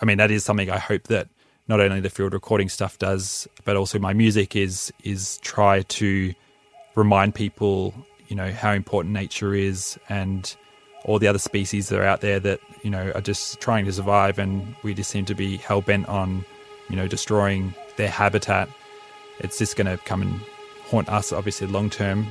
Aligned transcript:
I 0.00 0.04
mean, 0.04 0.18
that 0.18 0.30
is 0.30 0.44
something 0.44 0.70
I 0.70 0.78
hope 0.78 1.04
that 1.04 1.28
not 1.66 1.80
only 1.80 2.00
the 2.00 2.10
field 2.10 2.32
recording 2.32 2.68
stuff 2.68 2.98
does, 2.98 3.46
but 3.64 3.76
also 3.76 3.98
my 3.98 4.12
music 4.12 4.56
is 4.56 4.92
is 5.04 5.38
try 5.38 5.82
to 5.82 6.34
remind 6.94 7.34
people, 7.34 7.94
you 8.28 8.36
know, 8.36 8.50
how 8.50 8.72
important 8.72 9.12
nature 9.14 9.54
is 9.54 9.98
and 10.08 10.56
all 11.04 11.18
the 11.18 11.28
other 11.28 11.38
species 11.38 11.88
that 11.88 11.98
are 11.98 12.04
out 12.04 12.20
there 12.20 12.40
that 12.40 12.60
you 12.82 12.90
know 12.90 13.12
are 13.14 13.20
just 13.20 13.60
trying 13.60 13.84
to 13.84 13.92
survive, 13.92 14.38
and 14.38 14.74
we 14.82 14.94
just 14.94 15.10
seem 15.10 15.24
to 15.26 15.34
be 15.34 15.56
hell 15.56 15.80
bent 15.80 16.08
on, 16.08 16.44
you 16.88 16.96
know, 16.96 17.06
destroying 17.06 17.74
their 17.96 18.08
habitat. 18.08 18.68
It's 19.40 19.58
just 19.58 19.76
going 19.76 19.86
to 19.86 20.02
come 20.04 20.22
and 20.22 20.40
haunt 20.90 21.08
us, 21.08 21.32
obviously, 21.32 21.66
long 21.66 21.90
term. 21.90 22.26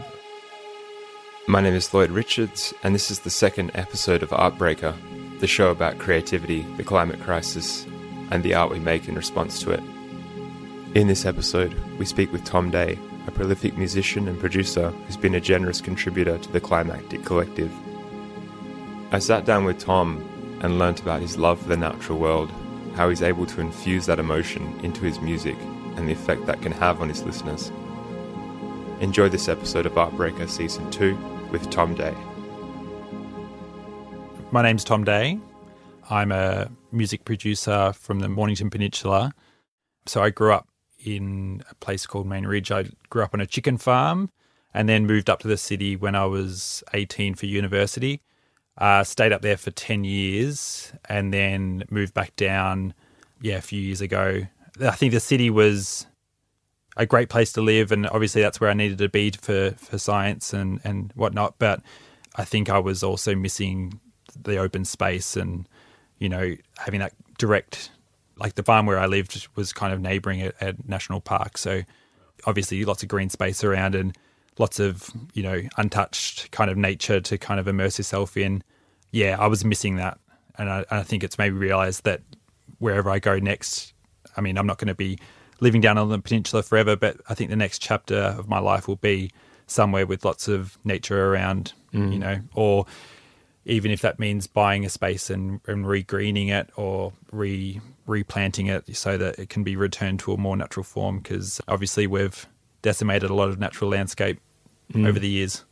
My 1.47 1.61
name 1.61 1.75
is 1.75 1.93
Lloyd 1.93 2.11
Richards, 2.11 2.73
and 2.83 2.93
this 2.93 3.09
is 3.09 3.19
the 3.19 3.29
second 3.29 3.71
episode 3.73 4.21
of 4.21 4.31
Artbreaker, 4.31 4.93
the 5.39 5.47
show 5.47 5.69
about 5.69 5.99
creativity, 5.99 6.61
the 6.77 6.83
climate 6.83 7.21
crisis, 7.21 7.85
and 8.31 8.43
the 8.43 8.53
art 8.53 8.71
we 8.71 8.79
make 8.79 9.07
in 9.07 9.15
response 9.15 9.61
to 9.61 9.71
it. 9.71 9.83
In 10.95 11.07
this 11.07 11.25
episode, 11.25 11.73
we 11.97 12.05
speak 12.05 12.31
with 12.31 12.43
Tom 12.43 12.71
Day, 12.71 12.97
a 13.27 13.31
prolific 13.31 13.77
musician 13.77 14.27
and 14.27 14.39
producer 14.39 14.89
who's 14.89 15.17
been 15.17 15.35
a 15.35 15.41
generous 15.41 15.81
contributor 15.81 16.37
to 16.37 16.51
the 16.51 16.61
Climactic 16.61 17.23
Collective. 17.23 17.71
I 19.11 19.19
sat 19.19 19.45
down 19.45 19.63
with 19.63 19.79
Tom 19.79 20.23
and 20.61 20.79
learnt 20.79 21.01
about 21.01 21.21
his 21.21 21.37
love 21.37 21.61
for 21.61 21.67
the 21.67 21.77
natural 21.77 22.17
world, 22.17 22.51
how 22.95 23.09
he's 23.09 23.21
able 23.21 23.45
to 23.45 23.61
infuse 23.61 24.05
that 24.07 24.19
emotion 24.19 24.79
into 24.81 25.05
his 25.05 25.19
music, 25.19 25.57
and 25.97 26.07
the 26.07 26.13
effect 26.13 26.45
that 26.45 26.61
can 26.61 26.71
have 26.71 27.01
on 27.01 27.09
his 27.09 27.23
listeners. 27.23 27.71
Enjoy 28.99 29.29
this 29.29 29.47
episode 29.47 29.85
of 29.85 29.93
Artbreaker 29.93 30.49
Season 30.49 30.89
2 30.89 31.15
with 31.51 31.69
Tom 31.69 31.93
Day. 31.93 32.15
My 34.49 34.61
name's 34.61 34.85
Tom 34.85 35.03
Day. 35.03 35.37
I'm 36.09 36.31
a 36.31 36.71
music 36.93 37.25
producer 37.25 37.91
from 37.91 38.21
the 38.21 38.29
Mornington 38.29 38.69
Peninsula. 38.69 39.33
So 40.05 40.23
I 40.23 40.29
grew 40.29 40.53
up 40.53 40.69
in 41.03 41.63
a 41.69 41.75
place 41.75 42.05
called 42.05 42.27
Main 42.27 42.47
Ridge. 42.47 42.71
I 42.71 42.85
grew 43.09 43.23
up 43.23 43.33
on 43.33 43.41
a 43.41 43.45
chicken 43.45 43.77
farm 43.77 44.31
and 44.73 44.87
then 44.87 45.05
moved 45.05 45.29
up 45.29 45.39
to 45.39 45.49
the 45.49 45.57
city 45.57 45.97
when 45.97 46.15
I 46.15 46.25
was 46.25 46.81
18 46.93 47.35
for 47.35 47.45
university. 47.45 48.21
Uh, 48.77 49.03
stayed 49.03 49.33
up 49.33 49.41
there 49.41 49.57
for 49.57 49.71
10 49.71 50.05
years 50.05 50.93
and 51.09 51.33
then 51.33 51.83
moved 51.89 52.13
back 52.13 52.33
down, 52.37 52.93
yeah, 53.41 53.57
a 53.57 53.61
few 53.61 53.81
years 53.81 53.99
ago. 53.99 54.43
I 54.79 54.91
think 54.91 55.11
the 55.11 55.19
city 55.19 55.49
was 55.49 56.07
a 56.95 57.05
great 57.05 57.27
place 57.27 57.51
to 57.53 57.61
live, 57.61 57.91
and 57.91 58.07
obviously 58.07 58.41
that's 58.41 58.61
where 58.61 58.69
I 58.69 58.73
needed 58.73 58.99
to 58.99 59.09
be 59.09 59.29
for, 59.31 59.71
for 59.71 59.97
science 59.97 60.53
and, 60.53 60.79
and 60.85 61.11
whatnot. 61.15 61.55
But 61.59 61.81
I 62.37 62.45
think 62.45 62.69
I 62.69 62.79
was 62.79 63.03
also 63.03 63.35
missing 63.35 63.99
the 64.43 64.57
open 64.57 64.85
space 64.85 65.35
and, 65.35 65.67
you 66.19 66.29
know, 66.29 66.55
having 66.77 66.99
that 66.99 67.13
direct, 67.37 67.91
like 68.37 68.55
the 68.55 68.63
farm 68.63 68.85
where 68.85 68.99
I 68.99 69.05
lived 69.05 69.47
was 69.55 69.73
kind 69.73 69.93
of 69.93 69.99
neighboring 69.99 70.41
a, 70.41 70.51
a 70.61 70.73
national 70.85 71.21
park. 71.21 71.57
So 71.57 71.83
obviously 72.45 72.83
lots 72.85 73.03
of 73.03 73.09
green 73.09 73.29
space 73.29 73.63
around 73.63 73.95
and 73.95 74.17
lots 74.59 74.79
of 74.79 75.09
you 75.33 75.43
know 75.43 75.61
untouched 75.77 76.51
kind 76.51 76.69
of 76.69 76.77
nature 76.77 77.19
to 77.21 77.37
kind 77.37 77.59
of 77.59 77.67
immerse 77.67 77.97
yourself 77.97 78.37
in. 78.37 78.63
Yeah, 79.11 79.37
I 79.39 79.47
was 79.47 79.63
missing 79.63 79.95
that, 79.95 80.19
and 80.57 80.69
I, 80.69 80.85
I 80.89 81.03
think 81.03 81.23
it's 81.23 81.37
maybe 81.37 81.55
realised 81.55 82.03
that 82.03 82.21
wherever 82.79 83.09
I 83.09 83.19
go 83.19 83.39
next, 83.39 83.93
I 84.35 84.41
mean, 84.41 84.57
I'm 84.57 84.67
not 84.67 84.77
going 84.77 84.89
to 84.89 84.95
be 84.95 85.17
living 85.59 85.81
down 85.81 85.97
on 85.97 86.09
the 86.09 86.19
peninsula 86.19 86.61
forever, 86.61 86.95
but 86.95 87.17
I 87.29 87.33
think 87.33 87.49
the 87.49 87.55
next 87.55 87.79
chapter 87.79 88.15
of 88.15 88.47
my 88.47 88.59
life 88.59 88.87
will 88.87 88.97
be 88.97 89.31
somewhere 89.65 90.05
with 90.05 90.23
lots 90.23 90.47
of 90.47 90.77
nature 90.83 91.33
around, 91.33 91.73
mm. 91.93 92.13
you 92.13 92.19
know, 92.19 92.39
or 92.53 92.85
even 93.67 93.91
if 93.91 94.01
that 94.01 94.17
means 94.17 94.47
buying 94.47 94.85
a 94.85 94.89
space 94.89 95.29
and, 95.29 95.59
and 95.67 95.85
regreening 95.85 96.49
it 96.49 96.69
or 96.75 97.13
re 97.31 97.79
replanting 98.07 98.67
it 98.67 98.95
so 98.95 99.17
that 99.17 99.37
it 99.37 99.49
can 99.49 99.63
be 99.63 99.75
returned 99.75 100.17
to 100.21 100.31
a 100.31 100.37
more 100.37 100.55
natural 100.55 100.83
form 100.83 101.19
because 101.19 101.59
obviously 101.67 102.07
we've 102.07 102.47
decimated 102.81 103.29
a 103.29 103.33
lot 103.33 103.49
of 103.49 103.59
natural 103.59 103.91
landscape 103.91 104.39
mm. 104.93 105.05
over 105.05 105.19
the 105.19 105.27
years. 105.27 105.65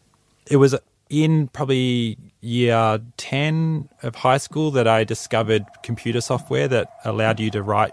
It 0.51 0.57
was 0.57 0.75
in 1.09 1.47
probably 1.47 2.17
year 2.41 2.99
10 3.15 3.87
of 4.03 4.15
high 4.15 4.37
school 4.37 4.71
that 4.71 4.85
I 4.85 5.05
discovered 5.05 5.65
computer 5.81 6.19
software 6.19 6.67
that 6.67 6.89
allowed 7.05 7.39
you 7.39 7.49
to 7.51 7.63
write 7.63 7.91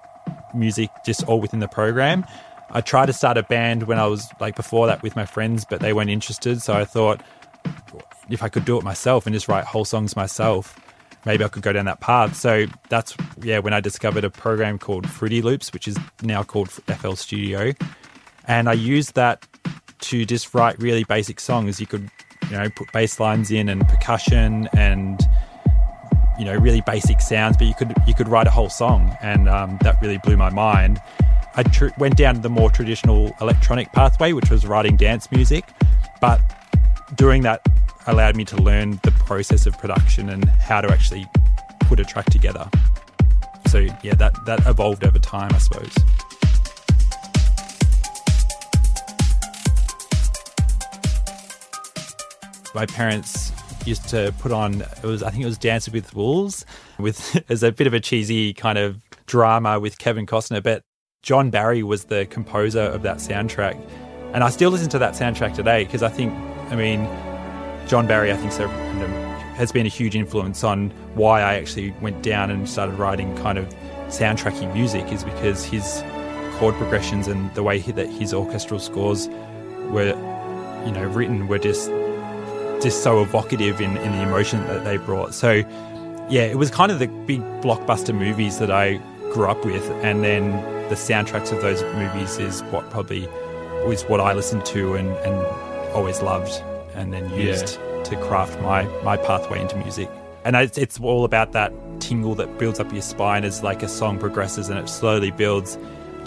music 0.52 0.90
just 1.06 1.22
all 1.24 1.40
within 1.40 1.60
the 1.60 1.68
program. 1.68 2.26
I 2.70 2.80
tried 2.80 3.06
to 3.06 3.12
start 3.12 3.38
a 3.38 3.44
band 3.44 3.84
when 3.84 4.00
I 4.00 4.06
was 4.06 4.26
like 4.40 4.56
before 4.56 4.88
that 4.88 5.02
with 5.04 5.14
my 5.14 5.26
friends, 5.26 5.64
but 5.68 5.80
they 5.80 5.92
weren't 5.92 6.10
interested. 6.10 6.62
So 6.62 6.72
I 6.72 6.84
thought 6.84 7.20
if 8.30 8.42
I 8.42 8.48
could 8.48 8.64
do 8.64 8.78
it 8.78 8.84
myself 8.84 9.26
and 9.26 9.34
just 9.34 9.48
write 9.48 9.64
whole 9.64 9.84
songs 9.84 10.16
myself, 10.16 10.78
maybe 11.24 11.44
I 11.44 11.48
could 11.48 11.62
go 11.62 11.72
down 11.72 11.84
that 11.86 12.00
path. 12.00 12.36
So 12.36 12.66
that's 12.88 13.16
yeah 13.42 13.58
when 13.58 13.72
I 13.72 13.80
discovered 13.80 14.24
a 14.24 14.30
program 14.30 14.78
called 14.78 15.08
Fruity 15.08 15.42
Loops, 15.42 15.72
which 15.72 15.88
is 15.88 15.98
now 16.22 16.42
called 16.42 16.70
FL 16.70 17.14
Studio, 17.14 17.72
and 18.46 18.68
I 18.68 18.74
used 18.74 19.14
that 19.14 19.46
to 20.00 20.24
just 20.24 20.54
write 20.54 20.80
really 20.80 21.04
basic 21.04 21.38
songs. 21.40 21.80
You 21.80 21.86
could, 21.86 22.10
you 22.50 22.56
know, 22.56 22.68
put 22.70 22.92
bass 22.92 23.20
lines 23.20 23.50
in 23.50 23.68
and 23.68 23.86
percussion 23.88 24.68
and 24.72 25.20
you 26.38 26.44
know 26.44 26.56
really 26.56 26.82
basic 26.82 27.20
sounds, 27.20 27.56
but 27.56 27.66
you 27.66 27.74
could 27.74 27.94
you 28.06 28.14
could 28.14 28.28
write 28.28 28.46
a 28.46 28.50
whole 28.50 28.70
song, 28.70 29.16
and 29.22 29.48
um, 29.48 29.78
that 29.82 30.00
really 30.02 30.18
blew 30.18 30.36
my 30.36 30.50
mind. 30.50 31.00
I 31.54 31.62
tr- 31.64 31.88
went 31.98 32.16
down 32.16 32.40
the 32.40 32.48
more 32.48 32.70
traditional 32.70 33.36
electronic 33.40 33.92
pathway, 33.92 34.32
which 34.32 34.50
was 34.50 34.66
writing 34.66 34.96
dance 34.96 35.30
music, 35.30 35.68
but 36.20 36.40
doing 37.14 37.42
that 37.42 37.60
allowed 38.06 38.36
me 38.36 38.44
to 38.46 38.56
learn 38.56 39.00
the 39.02 39.12
process 39.12 39.66
of 39.66 39.78
production 39.78 40.28
and 40.28 40.48
how 40.48 40.80
to 40.80 40.90
actually 40.90 41.26
put 41.80 42.00
a 42.00 42.04
track 42.04 42.26
together. 42.26 42.68
So 43.66 43.78
yeah, 44.02 44.14
that 44.14 44.34
that 44.46 44.66
evolved 44.66 45.04
over 45.04 45.18
time, 45.18 45.50
I 45.54 45.58
suppose. 45.58 45.94
my 52.74 52.86
parents 52.86 53.52
used 53.84 54.08
to 54.08 54.32
put 54.38 54.52
on 54.52 54.80
it 54.80 55.02
was 55.02 55.22
I 55.22 55.30
think 55.30 55.42
it 55.42 55.46
was 55.46 55.58
Dancing 55.58 55.92
with 55.92 56.14
Wolves 56.14 56.64
with 56.98 57.42
as 57.50 57.62
a 57.62 57.72
bit 57.72 57.86
of 57.86 57.94
a 57.94 58.00
cheesy 58.00 58.54
kind 58.54 58.78
of 58.78 59.02
drama 59.26 59.80
with 59.80 59.98
Kevin 59.98 60.26
Costner, 60.26 60.62
but 60.62 60.82
John 61.22 61.50
Barry 61.50 61.82
was 61.82 62.04
the 62.04 62.26
composer 62.26 62.80
of 62.80 63.02
that 63.02 63.18
soundtrack, 63.18 63.80
and 64.34 64.42
I 64.42 64.50
still 64.50 64.70
listen 64.70 64.88
to 64.90 64.98
that 64.98 65.14
soundtrack 65.14 65.54
today 65.54 65.84
because 65.84 66.02
I 66.02 66.08
think 66.08 66.32
I 66.70 66.76
mean 66.76 67.04
John 67.92 68.06
Barry 68.06 68.32
I 68.32 68.36
think 68.38 68.54
has 69.54 69.70
been 69.70 69.84
a 69.84 69.90
huge 69.90 70.16
influence 70.16 70.64
on 70.64 70.88
why 71.14 71.42
I 71.42 71.56
actually 71.56 71.90
went 72.00 72.22
down 72.22 72.50
and 72.50 72.66
started 72.66 72.94
writing 72.94 73.36
kind 73.36 73.58
of 73.58 73.68
soundtracky 74.06 74.72
music 74.72 75.12
is 75.12 75.22
because 75.22 75.62
his 75.62 76.02
chord 76.54 76.74
progressions 76.76 77.28
and 77.28 77.54
the 77.54 77.62
way 77.62 77.80
that 77.80 78.08
his 78.08 78.32
orchestral 78.32 78.80
scores 78.80 79.28
were 79.90 80.16
you 80.86 80.92
know 80.92 81.04
written 81.04 81.48
were 81.48 81.58
just 81.58 81.90
just 82.80 83.02
so 83.02 83.20
evocative 83.20 83.78
in, 83.78 83.94
in 83.98 84.12
the 84.12 84.22
emotion 84.22 84.66
that 84.68 84.84
they 84.84 84.96
brought. 84.96 85.34
So, 85.34 85.62
yeah, 86.30 86.44
it 86.44 86.56
was 86.56 86.70
kind 86.70 86.90
of 86.90 86.98
the 86.98 87.08
big 87.08 87.42
blockbuster 87.60 88.14
movies 88.14 88.58
that 88.58 88.70
I 88.70 89.02
grew 89.34 89.48
up 89.48 89.66
with, 89.66 89.86
and 90.02 90.24
then 90.24 90.52
the 90.88 90.94
soundtracks 90.94 91.52
of 91.52 91.60
those 91.60 91.82
movies 91.94 92.38
is 92.38 92.62
what 92.72 92.88
probably 92.88 93.28
was 93.86 94.04
what 94.04 94.20
I 94.20 94.32
listened 94.32 94.64
to 94.64 94.94
and, 94.94 95.08
and 95.08 95.34
always 95.92 96.22
loved, 96.22 96.62
and 96.94 97.12
then 97.12 97.28
used 97.30 97.78
yeah. 97.78 98.02
to 98.04 98.16
craft 98.22 98.60
my 98.60 98.84
my 99.02 99.16
pathway 99.16 99.60
into 99.60 99.76
music. 99.76 100.10
And 100.44 100.56
it's, 100.56 100.76
it's 100.76 100.98
all 100.98 101.24
about 101.24 101.52
that 101.52 101.72
tingle 102.00 102.34
that 102.34 102.58
builds 102.58 102.80
up 102.80 102.92
your 102.92 103.02
spine 103.02 103.44
as 103.44 103.62
like 103.62 103.82
a 103.82 103.88
song 103.88 104.18
progresses 104.18 104.68
and 104.68 104.76
it 104.76 104.88
slowly 104.88 105.30
builds 105.30 105.78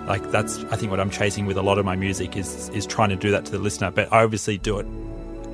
like 0.08 0.32
that's 0.32 0.64
I 0.66 0.78
think 0.78 0.90
what 0.90 1.02
I'm 1.02 1.10
chasing 1.10 1.46
with 1.46 1.58
a 1.58 1.62
lot 1.62 1.78
of 1.78 1.86
my 1.86 1.96
music 1.96 2.38
is 2.38 2.70
is 2.70 2.86
trying 2.86 3.10
to 3.10 3.16
do 3.16 3.32
that 3.32 3.46
to 3.46 3.52
the 3.52 3.60
listener. 3.60 3.92
But 3.92 4.12
I 4.14 4.24
obviously 4.24 4.58
do 4.58 4.80
it 4.80 4.86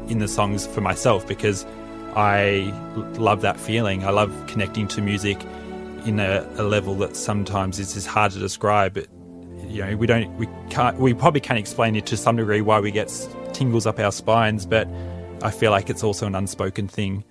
in 0.09 0.19
the 0.19 0.27
songs 0.27 0.67
for 0.67 0.81
myself 0.81 1.27
because 1.27 1.65
I 2.15 2.73
love 3.17 3.41
that 3.41 3.59
feeling. 3.59 4.03
I 4.03 4.09
love 4.09 4.33
connecting 4.47 4.87
to 4.89 5.01
music 5.01 5.41
in 6.05 6.19
a, 6.19 6.47
a 6.57 6.63
level 6.63 6.95
that 6.95 7.15
sometimes 7.15 7.79
is 7.79 7.93
just 7.93 8.07
hard 8.07 8.31
to 8.33 8.39
describe. 8.39 8.95
But, 8.95 9.07
you 9.67 9.85
know, 9.85 9.95
we 9.95 10.07
don't, 10.07 10.35
we 10.37 10.47
can't, 10.69 10.97
we 10.99 11.13
probably 11.13 11.39
can't 11.39 11.59
explain 11.59 11.95
it 11.95 12.05
to 12.07 12.17
some 12.17 12.35
degree 12.35 12.61
why 12.61 12.79
we 12.79 12.91
get 12.91 13.09
tingles 13.61 13.85
up 13.85 13.99
our 13.99 14.11
spines, 14.11 14.65
but 14.65 14.87
I 15.43 15.51
feel 15.51 15.69
like 15.69 15.91
it's 15.91 16.03
also 16.03 16.25
an 16.25 16.33
unspoken 16.33 16.87
thing. 16.87 17.23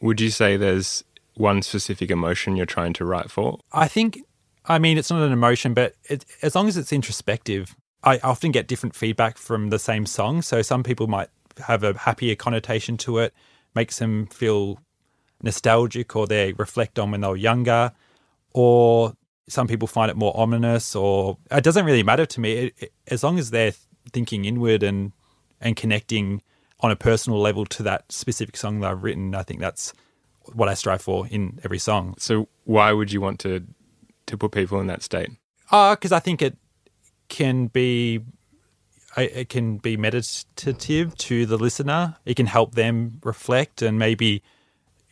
Would 0.00 0.20
you 0.20 0.30
say 0.30 0.56
there's 0.56 1.02
one 1.34 1.60
specific 1.60 2.08
emotion 2.08 2.54
you're 2.54 2.66
trying 2.66 2.92
to 2.92 3.04
write 3.04 3.32
for? 3.32 3.58
I 3.72 3.88
think, 3.88 4.20
I 4.66 4.78
mean, 4.78 4.96
it's 4.96 5.10
not 5.10 5.22
an 5.22 5.32
emotion, 5.32 5.74
but 5.74 5.94
it, 6.04 6.24
as 6.40 6.54
long 6.54 6.68
as 6.68 6.76
it's 6.76 6.92
introspective, 6.92 7.74
I 8.04 8.18
often 8.18 8.52
get 8.52 8.68
different 8.68 8.94
feedback 8.94 9.38
from 9.38 9.70
the 9.70 9.78
same 9.80 10.06
song. 10.06 10.40
So 10.42 10.62
some 10.62 10.84
people 10.84 11.08
might 11.08 11.30
have 11.66 11.82
a 11.82 11.98
happier 11.98 12.36
connotation 12.36 12.96
to 12.98 13.18
it, 13.18 13.34
makes 13.74 13.98
them 13.98 14.26
feel 14.26 14.78
nostalgic 15.42 16.14
or 16.14 16.28
they 16.28 16.52
reflect 16.52 17.00
on 17.00 17.10
when 17.10 17.22
they 17.22 17.28
were 17.28 17.36
younger, 17.36 17.90
or 18.52 19.14
some 19.48 19.66
people 19.66 19.88
find 19.88 20.12
it 20.12 20.16
more 20.16 20.32
ominous, 20.36 20.94
or 20.94 21.38
it 21.50 21.64
doesn't 21.64 21.84
really 21.84 22.04
matter 22.04 22.24
to 22.26 22.40
me. 22.40 22.52
It, 22.52 22.74
it, 22.78 22.92
as 23.08 23.24
long 23.24 23.40
as 23.40 23.50
they're 23.50 23.74
thinking 24.12 24.44
inward 24.44 24.84
and 24.84 25.10
and 25.62 25.76
connecting 25.76 26.42
on 26.80 26.90
a 26.90 26.96
personal 26.96 27.40
level 27.40 27.64
to 27.66 27.82
that 27.84 28.10
specific 28.10 28.56
song 28.56 28.80
that 28.80 28.90
I've 28.90 29.02
written, 29.02 29.34
I 29.34 29.42
think 29.42 29.60
that's 29.60 29.92
what 30.52 30.68
I 30.68 30.74
strive 30.74 31.00
for 31.00 31.26
in 31.28 31.60
every 31.64 31.78
song. 31.78 32.14
So, 32.18 32.48
why 32.64 32.92
would 32.92 33.12
you 33.12 33.20
want 33.20 33.38
to 33.40 33.64
to 34.26 34.36
put 34.36 34.52
people 34.52 34.80
in 34.80 34.86
that 34.88 35.02
state? 35.02 35.30
Oh, 35.70 35.94
because 35.94 36.12
I 36.12 36.18
think 36.18 36.42
it 36.42 36.56
can 37.28 37.68
be 37.68 38.20
it 39.16 39.48
can 39.48 39.76
be 39.76 39.96
meditative 39.96 41.16
to 41.18 41.46
the 41.46 41.58
listener. 41.58 42.16
It 42.24 42.34
can 42.34 42.46
help 42.46 42.74
them 42.74 43.20
reflect 43.22 43.82
and 43.82 43.98
maybe 43.98 44.42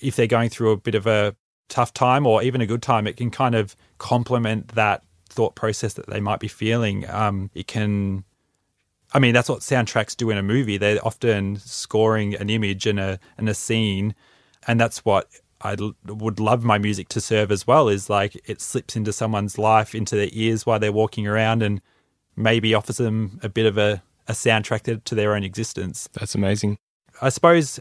if 0.00 0.16
they're 0.16 0.26
going 0.26 0.48
through 0.48 0.70
a 0.70 0.76
bit 0.76 0.94
of 0.94 1.06
a 1.06 1.36
tough 1.68 1.92
time 1.94 2.26
or 2.26 2.42
even 2.42 2.60
a 2.60 2.66
good 2.66 2.82
time, 2.82 3.06
it 3.06 3.16
can 3.16 3.30
kind 3.30 3.54
of 3.54 3.76
complement 3.98 4.68
that 4.68 5.02
thought 5.28 5.54
process 5.54 5.94
that 5.94 6.08
they 6.08 6.20
might 6.20 6.40
be 6.40 6.48
feeling. 6.48 7.08
Um, 7.08 7.50
it 7.54 7.66
can, 7.66 8.24
I 9.12 9.18
mean, 9.18 9.34
that's 9.34 9.48
what 9.48 9.60
soundtracks 9.60 10.16
do 10.16 10.30
in 10.30 10.38
a 10.38 10.42
movie. 10.42 10.76
They're 10.76 11.04
often 11.04 11.56
scoring 11.56 12.34
an 12.34 12.48
image 12.50 12.86
and 12.86 13.00
a 13.00 13.18
and 13.36 13.48
a 13.48 13.54
scene, 13.54 14.14
and 14.66 14.80
that's 14.80 15.04
what 15.04 15.28
I 15.62 15.76
would 16.06 16.40
love 16.40 16.64
my 16.64 16.78
music 16.78 17.08
to 17.08 17.20
serve 17.20 17.50
as 17.50 17.66
well. 17.66 17.88
Is 17.88 18.08
like 18.08 18.40
it 18.48 18.60
slips 18.60 18.96
into 18.96 19.12
someone's 19.12 19.58
life, 19.58 19.94
into 19.94 20.16
their 20.16 20.30
ears 20.32 20.64
while 20.64 20.78
they're 20.78 20.92
walking 20.92 21.26
around, 21.26 21.62
and 21.62 21.80
maybe 22.36 22.74
offers 22.74 22.98
them 22.98 23.40
a 23.42 23.48
bit 23.48 23.66
of 23.66 23.76
a, 23.76 24.02
a 24.28 24.32
soundtrack 24.32 25.04
to 25.04 25.14
their 25.14 25.34
own 25.34 25.42
existence. 25.42 26.08
That's 26.12 26.34
amazing. 26.34 26.78
I 27.20 27.28
suppose 27.28 27.80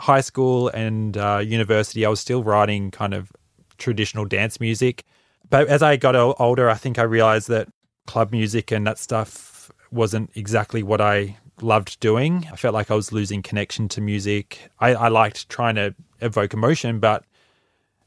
high 0.00 0.22
school 0.22 0.68
and 0.68 1.16
uh, 1.16 1.40
university, 1.44 2.04
I 2.04 2.08
was 2.08 2.20
still 2.20 2.42
writing 2.42 2.90
kind 2.90 3.14
of 3.14 3.30
traditional 3.78 4.24
dance 4.24 4.60
music. 4.60 5.04
But 5.50 5.68
as 5.68 5.82
I 5.82 5.96
got 5.96 6.16
older, 6.40 6.68
I 6.70 6.74
think 6.74 6.98
I 6.98 7.02
realized 7.02 7.48
that 7.48 7.68
club 8.06 8.32
music 8.32 8.72
and 8.72 8.86
that 8.86 8.98
stuff 8.98 9.53
wasn't 9.94 10.30
exactly 10.34 10.82
what 10.82 11.00
I 11.00 11.38
loved 11.60 12.00
doing. 12.00 12.48
I 12.52 12.56
felt 12.56 12.74
like 12.74 12.90
I 12.90 12.94
was 12.94 13.12
losing 13.12 13.42
connection 13.42 13.88
to 13.90 14.00
music. 14.00 14.70
I, 14.80 14.94
I 14.94 15.08
liked 15.08 15.48
trying 15.48 15.76
to 15.76 15.94
evoke 16.20 16.52
emotion, 16.52 16.98
but 16.98 17.24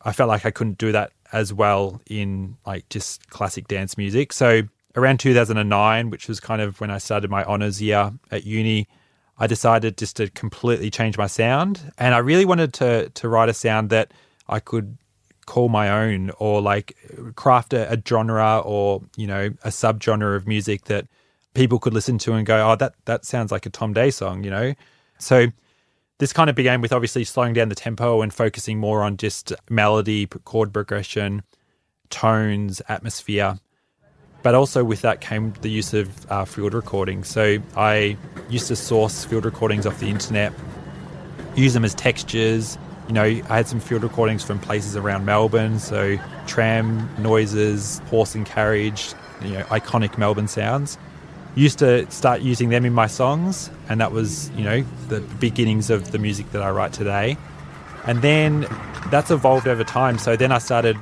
I 0.02 0.12
felt 0.12 0.28
like 0.28 0.46
I 0.46 0.52
couldn't 0.52 0.78
do 0.78 0.92
that 0.92 1.12
as 1.32 1.54
well 1.54 2.02
in 2.08 2.58
like 2.66 2.88
just 2.90 3.30
classic 3.30 3.68
dance 3.68 3.98
music. 3.98 4.34
So 4.34 4.62
around 4.96 5.20
2009, 5.20 6.10
which 6.10 6.28
was 6.28 6.40
kind 6.40 6.62
of 6.62 6.80
when 6.82 6.92
I 6.92 6.98
started 6.98 7.30
my 7.30 7.44
honors 7.44 7.82
year 7.82 8.12
at 8.32 8.46
uni, 8.46 8.88
I 9.40 9.48
decided 9.48 9.98
just 9.98 10.18
to 10.18 10.30
completely 10.30 10.90
change 10.90 11.18
my 11.18 11.28
sound. 11.28 11.92
And 11.98 12.16
I 12.16 12.20
really 12.20 12.46
wanted 12.46 12.74
to 12.76 13.10
to 13.10 13.30
write 13.30 13.50
a 13.50 13.54
sound 13.54 13.90
that 13.92 14.12
I 14.48 14.60
could 14.60 14.98
call 15.46 15.70
my 15.70 15.90
own 15.90 16.32
or 16.40 16.62
like 16.62 16.98
craft 17.36 17.74
a, 17.74 17.92
a 17.92 18.02
genre 18.06 18.60
or, 18.60 19.02
you 19.16 19.28
know, 19.28 19.46
a 19.64 19.70
subgenre 19.70 20.36
of 20.36 20.48
music 20.48 20.86
that 20.86 21.08
people 21.58 21.80
could 21.80 21.94
listen 21.94 22.20
to 22.20 22.34
and 22.34 22.46
go, 22.46 22.70
oh, 22.70 22.76
that 22.76 22.94
that 23.06 23.26
sounds 23.26 23.52
like 23.52 23.66
a 23.66 23.70
Tom 23.70 23.92
Day 23.92 24.12
song, 24.12 24.44
you 24.44 24.52
know? 24.52 24.76
So 25.18 25.48
this 26.20 26.32
kind 26.32 26.52
of 26.52 26.56
began 26.56 26.82
with 26.82 26.94
obviously 26.94 27.24
slowing 27.24 27.54
down 27.54 27.70
the 27.70 27.76
tempo 27.76 28.22
and 28.22 28.32
focusing 28.32 28.78
more 28.78 29.02
on 29.02 29.18
just 29.18 29.52
melody, 29.68 30.28
chord 30.28 30.72
progression, 30.72 31.42
tones, 32.12 32.80
atmosphere. 32.88 33.60
But 34.44 34.54
also 34.54 34.84
with 34.84 35.02
that 35.02 35.20
came 35.20 35.52
the 35.62 35.70
use 35.70 35.96
of 35.96 36.32
uh, 36.32 36.46
field 36.46 36.76
recording. 36.76 37.24
So 37.24 37.58
I 37.76 38.18
used 38.50 38.68
to 38.68 38.76
source 38.76 39.26
field 39.26 39.44
recordings 39.44 39.88
off 39.88 40.00
the 40.00 40.10
internet, 40.10 40.54
use 41.56 41.74
them 41.74 41.84
as 41.84 41.96
textures. 41.96 42.78
You 43.08 43.14
know, 43.14 43.24
I 43.24 43.56
had 43.58 43.68
some 43.68 43.80
field 43.80 44.04
recordings 44.04 44.44
from 44.44 44.60
places 44.60 44.96
around 44.96 45.26
Melbourne, 45.26 45.80
so 45.80 46.20
tram 46.46 47.10
noises, 47.18 48.00
horse 48.12 48.36
and 48.36 48.46
carriage, 48.46 49.14
you 49.42 49.54
know, 49.54 49.64
iconic 49.64 50.20
Melbourne 50.20 50.48
sounds. 50.48 51.00
Used 51.58 51.80
to 51.80 52.10
start 52.12 52.42
using 52.42 52.70
them 52.70 52.86
in 52.86 52.94
my 52.94 53.08
songs, 53.08 53.72
and 53.90 54.00
that 54.00 54.12
was, 54.12 54.52
you 54.52 54.64
know, 54.64 54.86
the 55.10 55.22
beginnings 55.40 55.90
of 55.90 56.12
the 56.12 56.20
music 56.20 56.52
that 56.52 56.62
I 56.62 56.70
write 56.70 56.94
today. 56.94 57.36
And 58.06 58.22
then 58.22 58.68
that's 59.10 59.32
evolved 59.32 59.68
over 59.68 59.84
time. 59.84 60.20
So 60.20 60.36
then 60.36 60.52
I 60.52 60.60
started 60.60 60.98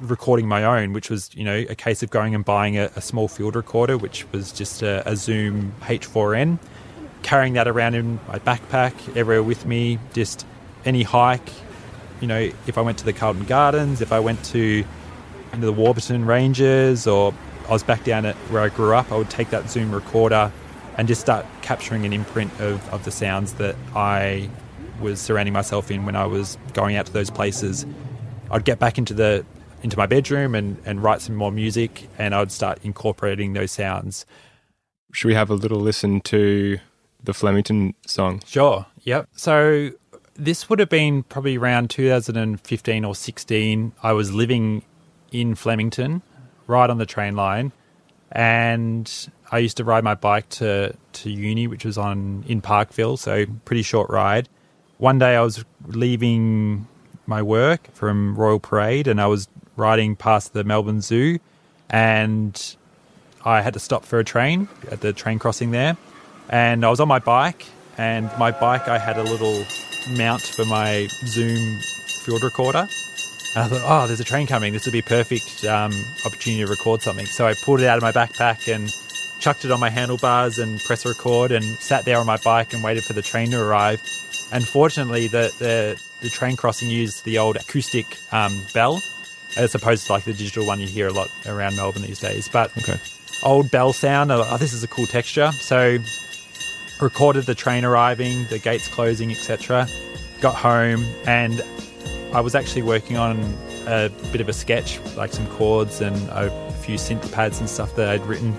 recording 0.00 0.48
my 0.48 0.64
own, 0.64 0.92
which 0.94 1.10
was, 1.10 1.30
you 1.36 1.44
know, 1.44 1.64
a 1.68 1.76
case 1.76 2.02
of 2.02 2.10
going 2.10 2.34
and 2.34 2.44
buying 2.44 2.76
a, 2.76 2.90
a 2.96 3.00
small 3.00 3.28
field 3.28 3.54
recorder, 3.54 3.96
which 3.96 4.26
was 4.32 4.50
just 4.50 4.82
a, 4.82 5.08
a, 5.08 5.14
Zoom 5.14 5.72
H4n, 5.82 6.58
carrying 7.22 7.52
that 7.52 7.68
around 7.68 7.94
in 7.94 8.18
my 8.26 8.40
backpack 8.40 8.94
everywhere 9.16 9.44
with 9.44 9.64
me, 9.64 10.00
just 10.12 10.44
any 10.84 11.04
hike. 11.04 11.52
You 12.20 12.26
know, 12.26 12.50
if 12.66 12.76
I 12.76 12.80
went 12.80 12.98
to 12.98 13.04
the 13.04 13.12
Carlton 13.12 13.44
Gardens, 13.44 14.00
if 14.00 14.10
I 14.10 14.18
went 14.18 14.44
to 14.46 14.84
into 15.52 15.66
the 15.66 15.72
Warburton 15.72 16.26
Ranges, 16.26 17.06
or 17.06 17.32
I 17.68 17.72
was 17.72 17.82
back 17.82 18.04
down 18.04 18.26
at 18.26 18.36
where 18.50 18.62
I 18.62 18.68
grew 18.68 18.94
up, 18.94 19.10
I 19.12 19.16
would 19.16 19.30
take 19.30 19.50
that 19.50 19.70
Zoom 19.70 19.92
recorder 19.92 20.52
and 20.96 21.08
just 21.08 21.20
start 21.20 21.44
capturing 21.62 22.04
an 22.06 22.12
imprint 22.12 22.52
of, 22.60 22.88
of 22.92 23.04
the 23.04 23.10
sounds 23.10 23.54
that 23.54 23.76
I 23.94 24.48
was 25.00 25.20
surrounding 25.20 25.52
myself 25.52 25.90
in 25.90 26.06
when 26.06 26.16
I 26.16 26.26
was 26.26 26.56
going 26.72 26.96
out 26.96 27.06
to 27.06 27.12
those 27.12 27.30
places. 27.30 27.84
I'd 28.50 28.64
get 28.64 28.78
back 28.78 28.98
into 28.98 29.14
the 29.14 29.44
into 29.82 29.98
my 29.98 30.06
bedroom 30.06 30.54
and, 30.54 30.80
and 30.86 31.02
write 31.02 31.20
some 31.20 31.34
more 31.34 31.52
music, 31.52 32.08
and 32.16 32.34
I'd 32.34 32.50
start 32.50 32.78
incorporating 32.82 33.52
those 33.52 33.70
sounds. 33.70 34.24
Should 35.12 35.28
we 35.28 35.34
have 35.34 35.50
a 35.50 35.54
little 35.54 35.78
listen 35.78 36.22
to 36.22 36.78
the 37.22 37.34
Flemington 37.34 37.94
song? 38.06 38.40
Sure. 38.46 38.86
Yep. 39.02 39.28
So 39.36 39.90
this 40.34 40.70
would 40.70 40.78
have 40.78 40.88
been 40.88 41.22
probably 41.24 41.58
around 41.58 41.90
2015 41.90 43.04
or 43.04 43.14
16. 43.14 43.92
I 44.02 44.12
was 44.12 44.32
living 44.32 44.82
in 45.32 45.54
Flemington, 45.54 46.22
right 46.66 46.88
on 46.88 46.98
the 46.98 47.06
train 47.06 47.36
line, 47.36 47.72
and 48.32 49.10
I 49.50 49.58
used 49.58 49.76
to 49.76 49.84
ride 49.84 50.04
my 50.04 50.14
bike 50.14 50.48
to 50.50 50.96
to 51.12 51.30
uni, 51.30 51.66
which 51.66 51.84
was 51.84 51.96
on 51.98 52.44
in 52.46 52.60
Parkville, 52.60 53.16
so 53.16 53.46
pretty 53.64 53.82
short 53.82 54.10
ride. 54.10 54.48
One 54.98 55.18
day 55.18 55.36
I 55.36 55.40
was 55.40 55.64
leaving 55.86 56.86
my 57.26 57.42
work 57.42 57.88
from 57.92 58.36
Royal 58.36 58.60
Parade, 58.60 59.06
and 59.06 59.20
I 59.20 59.26
was 59.26 59.48
riding 59.76 60.16
past 60.16 60.52
the 60.52 60.64
Melbourne 60.64 61.00
Zoo, 61.00 61.38
and 61.90 62.76
I 63.44 63.60
had 63.60 63.74
to 63.74 63.80
stop 63.80 64.04
for 64.04 64.18
a 64.18 64.24
train 64.24 64.68
at 64.90 65.00
the 65.00 65.12
train 65.12 65.38
crossing 65.38 65.70
there. 65.70 65.96
And 66.48 66.84
I 66.84 66.90
was 66.90 67.00
on 67.00 67.08
my 67.08 67.18
bike, 67.18 67.66
and 67.96 68.30
my 68.38 68.50
bike 68.50 68.88
I 68.88 68.98
had 68.98 69.18
a 69.18 69.22
little 69.22 69.64
mount 70.16 70.42
for 70.42 70.64
my 70.64 71.08
Zoom 71.26 71.80
field 72.24 72.42
recorder. 72.42 72.86
And 73.54 73.64
I 73.64 73.68
thought, 73.68 73.82
oh, 73.84 74.06
there's 74.06 74.20
a 74.20 74.24
train 74.24 74.46
coming. 74.46 74.72
This 74.72 74.84
would 74.86 74.92
be 74.92 74.98
a 74.98 75.02
perfect 75.02 75.64
um, 75.64 75.92
opportunity 76.24 76.64
to 76.64 76.70
record 76.70 77.02
something. 77.02 77.26
So 77.26 77.46
I 77.46 77.54
pulled 77.54 77.80
it 77.80 77.86
out 77.86 77.96
of 77.96 78.02
my 78.02 78.12
backpack 78.12 78.72
and 78.72 78.92
chucked 79.38 79.64
it 79.64 79.70
on 79.70 79.78
my 79.78 79.90
handlebars 79.90 80.58
and 80.58 80.80
press 80.80 81.04
record 81.06 81.52
and 81.52 81.64
sat 81.64 82.04
there 82.04 82.18
on 82.18 82.26
my 82.26 82.38
bike 82.38 82.72
and 82.72 82.82
waited 82.82 83.04
for 83.04 83.12
the 83.12 83.22
train 83.22 83.50
to 83.50 83.60
arrive. 83.62 84.02
And 84.52 84.66
fortunately, 84.66 85.28
the 85.28 85.52
the, 85.58 86.02
the 86.20 86.30
train 86.30 86.56
crossing 86.56 86.90
used 86.90 87.24
the 87.24 87.38
old 87.38 87.56
acoustic 87.56 88.18
um, 88.32 88.60
bell 88.72 89.02
as 89.56 89.74
opposed 89.74 90.06
to 90.06 90.12
like 90.12 90.24
the 90.24 90.32
digital 90.32 90.66
one 90.66 90.80
you 90.80 90.86
hear 90.86 91.06
a 91.08 91.12
lot 91.12 91.28
around 91.46 91.76
Melbourne 91.76 92.02
these 92.02 92.20
days. 92.20 92.48
But 92.48 92.76
okay. 92.78 92.98
old 93.42 93.70
bell 93.70 93.92
sound, 93.92 94.32
oh, 94.32 94.46
oh, 94.48 94.56
this 94.56 94.72
is 94.72 94.82
a 94.82 94.88
cool 94.88 95.06
texture. 95.06 95.52
So 95.52 95.98
recorded 97.00 97.44
the 97.44 97.54
train 97.54 97.84
arriving, 97.84 98.46
the 98.46 98.58
gates 98.58 98.88
closing, 98.88 99.30
etc. 99.30 99.86
Got 100.40 100.54
home 100.54 101.06
and 101.26 101.62
I 102.34 102.40
was 102.40 102.56
actually 102.56 102.82
working 102.82 103.16
on 103.16 103.38
a 103.86 104.10
bit 104.32 104.40
of 104.40 104.48
a 104.48 104.52
sketch, 104.52 104.98
like 105.14 105.32
some 105.32 105.46
chords 105.52 106.00
and 106.00 106.16
a 106.30 106.50
few 106.82 106.96
synth 106.96 107.30
pads 107.30 107.60
and 107.60 107.70
stuff 107.70 107.94
that 107.94 108.08
I'd 108.08 108.26
written. 108.26 108.52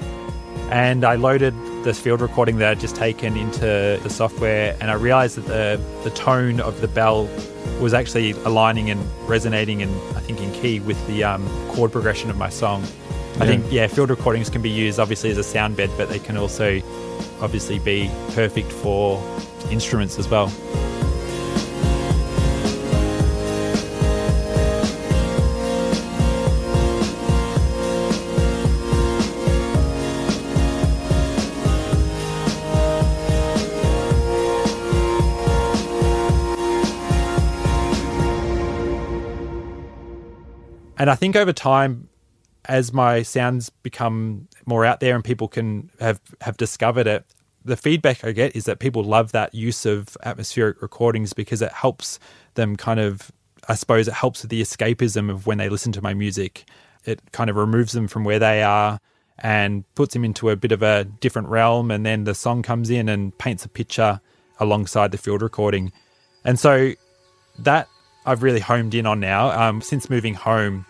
And 0.72 1.04
I 1.04 1.16
loaded 1.16 1.54
this 1.84 2.00
field 2.00 2.22
recording 2.22 2.58
that 2.60 2.70
I'd 2.70 2.80
just 2.80 2.96
taken 2.96 3.36
into 3.36 4.00
the 4.02 4.10
software, 4.10 4.78
and 4.80 4.90
I 4.90 4.94
realized 4.94 5.36
that 5.36 5.48
the, 5.48 5.82
the 6.06 6.16
tone 6.16 6.62
of 6.62 6.80
the 6.80 6.88
bell 6.88 7.30
was 7.82 7.94
actually 7.94 8.32
aligning 8.32 8.90
and 8.90 9.06
resonating 9.28 9.82
and 9.82 9.92
I 10.16 10.22
think 10.22 10.40
in 10.40 10.54
key 10.54 10.80
with 10.80 11.06
the 11.08 11.26
um, 11.26 11.46
chord 11.74 11.92
progression 11.92 12.30
of 12.30 12.38
my 12.38 12.48
song. 12.48 12.82
Yeah. 12.82 13.44
I 13.44 13.46
think, 13.48 13.66
yeah, 13.70 13.88
field 13.88 14.10
recordings 14.10 14.50
can 14.50 14.62
be 14.62 14.70
used 14.70 15.00
obviously 15.02 15.32
as 15.32 15.38
a 15.38 15.44
sound 15.44 15.76
bed, 15.76 15.90
but 15.98 16.08
they 16.08 16.20
can 16.20 16.38
also 16.38 16.78
obviously 17.42 17.80
be 17.80 18.10
perfect 18.32 18.72
for 18.72 19.22
instruments 19.70 20.18
as 20.18 20.30
well. 20.30 20.50
And 40.98 41.10
I 41.10 41.16
think 41.16 41.36
over 41.36 41.54
time, 41.54 42.10
as 42.66 42.94
my 42.94 43.22
sounds 43.22 43.70
become 43.70 44.48
more 44.66 44.86
out 44.86 45.00
there 45.00 45.16
and 45.16 45.24
people 45.24 45.48
can 45.48 45.90
have 46.00 46.20
have 46.42 46.58
discovered 46.58 47.08
it, 47.08 47.26
the 47.64 47.78
feedback 47.78 48.24
I 48.24 48.32
get 48.32 48.56
is 48.56 48.66
that 48.66 48.80
people 48.80 49.04
love 49.04 49.32
that 49.34 49.54
use 49.54 49.86
of 49.86 50.18
atmospheric 50.24 50.82
recordings 50.82 51.34
because 51.34 51.62
it 51.62 51.72
helps 51.72 52.20
them 52.54 52.76
kind 52.76 53.00
of 53.00 53.32
I 53.68 53.76
suppose 53.76 54.08
it 54.08 54.14
helps 54.14 54.44
with 54.44 54.52
the 54.52 54.62
escapism 54.62 55.30
of 55.30 55.48
when 55.48 55.58
they 55.58 55.70
listen 55.70 55.92
to 55.94 56.02
my 56.02 56.14
music. 56.14 56.70
It 57.04 57.20
kind 57.32 57.50
of 57.50 57.56
removes 57.56 57.94
them 57.94 58.08
from 58.08 58.24
where 58.24 58.40
they 58.40 58.64
are 58.64 59.00
and 59.40 59.84
puts 59.96 60.14
them 60.14 60.24
into 60.24 60.50
a 60.50 60.56
bit 60.56 60.72
of 60.72 60.82
a 60.82 61.04
different 61.04 61.50
realm 61.50 61.92
and 61.92 62.06
then 62.06 62.24
the 62.24 62.34
song 62.34 62.62
comes 62.62 62.90
in 62.90 63.10
and 63.10 63.38
paints 63.38 63.66
a 63.66 63.70
picture 63.70 64.22
alongside 64.60 65.12
the 65.12 65.18
field 65.18 65.42
recording. 65.42 65.92
And 66.46 66.60
so 66.60 66.94
that 67.60 67.88
I've 68.26 68.44
really 68.44 68.60
homed 68.60 68.96
in 68.96 69.06
on 69.06 69.20
now. 69.20 69.52
Um, 69.52 69.82
since 69.82 70.10
moving 70.10 70.34
home, 70.34 70.86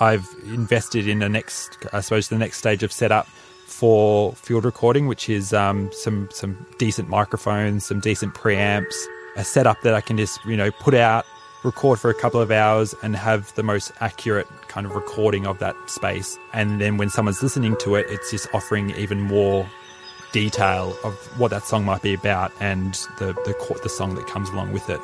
I've 0.00 0.28
invested 0.44 1.08
in 1.08 1.18
the 1.20 1.28
next, 1.28 1.78
I 1.92 2.00
suppose, 2.00 2.28
the 2.28 2.38
next 2.38 2.58
stage 2.58 2.82
of 2.82 2.92
setup 2.92 3.26
for 3.66 4.32
field 4.32 4.64
recording, 4.64 5.06
which 5.06 5.28
is 5.28 5.52
um, 5.52 5.90
some 5.92 6.28
some 6.32 6.66
decent 6.78 7.08
microphones, 7.08 7.86
some 7.86 8.00
decent 8.00 8.34
preamps, 8.34 8.94
a 9.36 9.44
setup 9.44 9.80
that 9.82 9.94
I 9.94 10.00
can 10.00 10.16
just 10.16 10.44
you 10.44 10.56
know 10.56 10.70
put 10.70 10.94
out, 10.94 11.24
record 11.64 12.00
for 12.00 12.10
a 12.10 12.14
couple 12.14 12.40
of 12.40 12.50
hours, 12.50 12.94
and 13.02 13.14
have 13.14 13.54
the 13.54 13.62
most 13.62 13.92
accurate 14.00 14.48
kind 14.68 14.86
of 14.86 14.94
recording 14.94 15.46
of 15.46 15.58
that 15.60 15.76
space. 15.86 16.38
And 16.52 16.80
then 16.80 16.96
when 16.96 17.10
someone's 17.10 17.42
listening 17.42 17.76
to 17.80 17.94
it, 17.94 18.06
it's 18.08 18.30
just 18.30 18.52
offering 18.54 18.90
even 18.90 19.20
more 19.20 19.68
detail 20.32 20.96
of 21.04 21.14
what 21.38 21.50
that 21.50 21.62
song 21.64 21.84
might 21.84 22.02
be 22.02 22.14
about 22.14 22.52
and 22.60 22.94
the 23.18 23.32
the, 23.44 23.78
the 23.82 23.88
song 23.88 24.14
that 24.14 24.26
comes 24.26 24.48
along 24.50 24.72
with 24.72 24.88
it. 24.90 25.00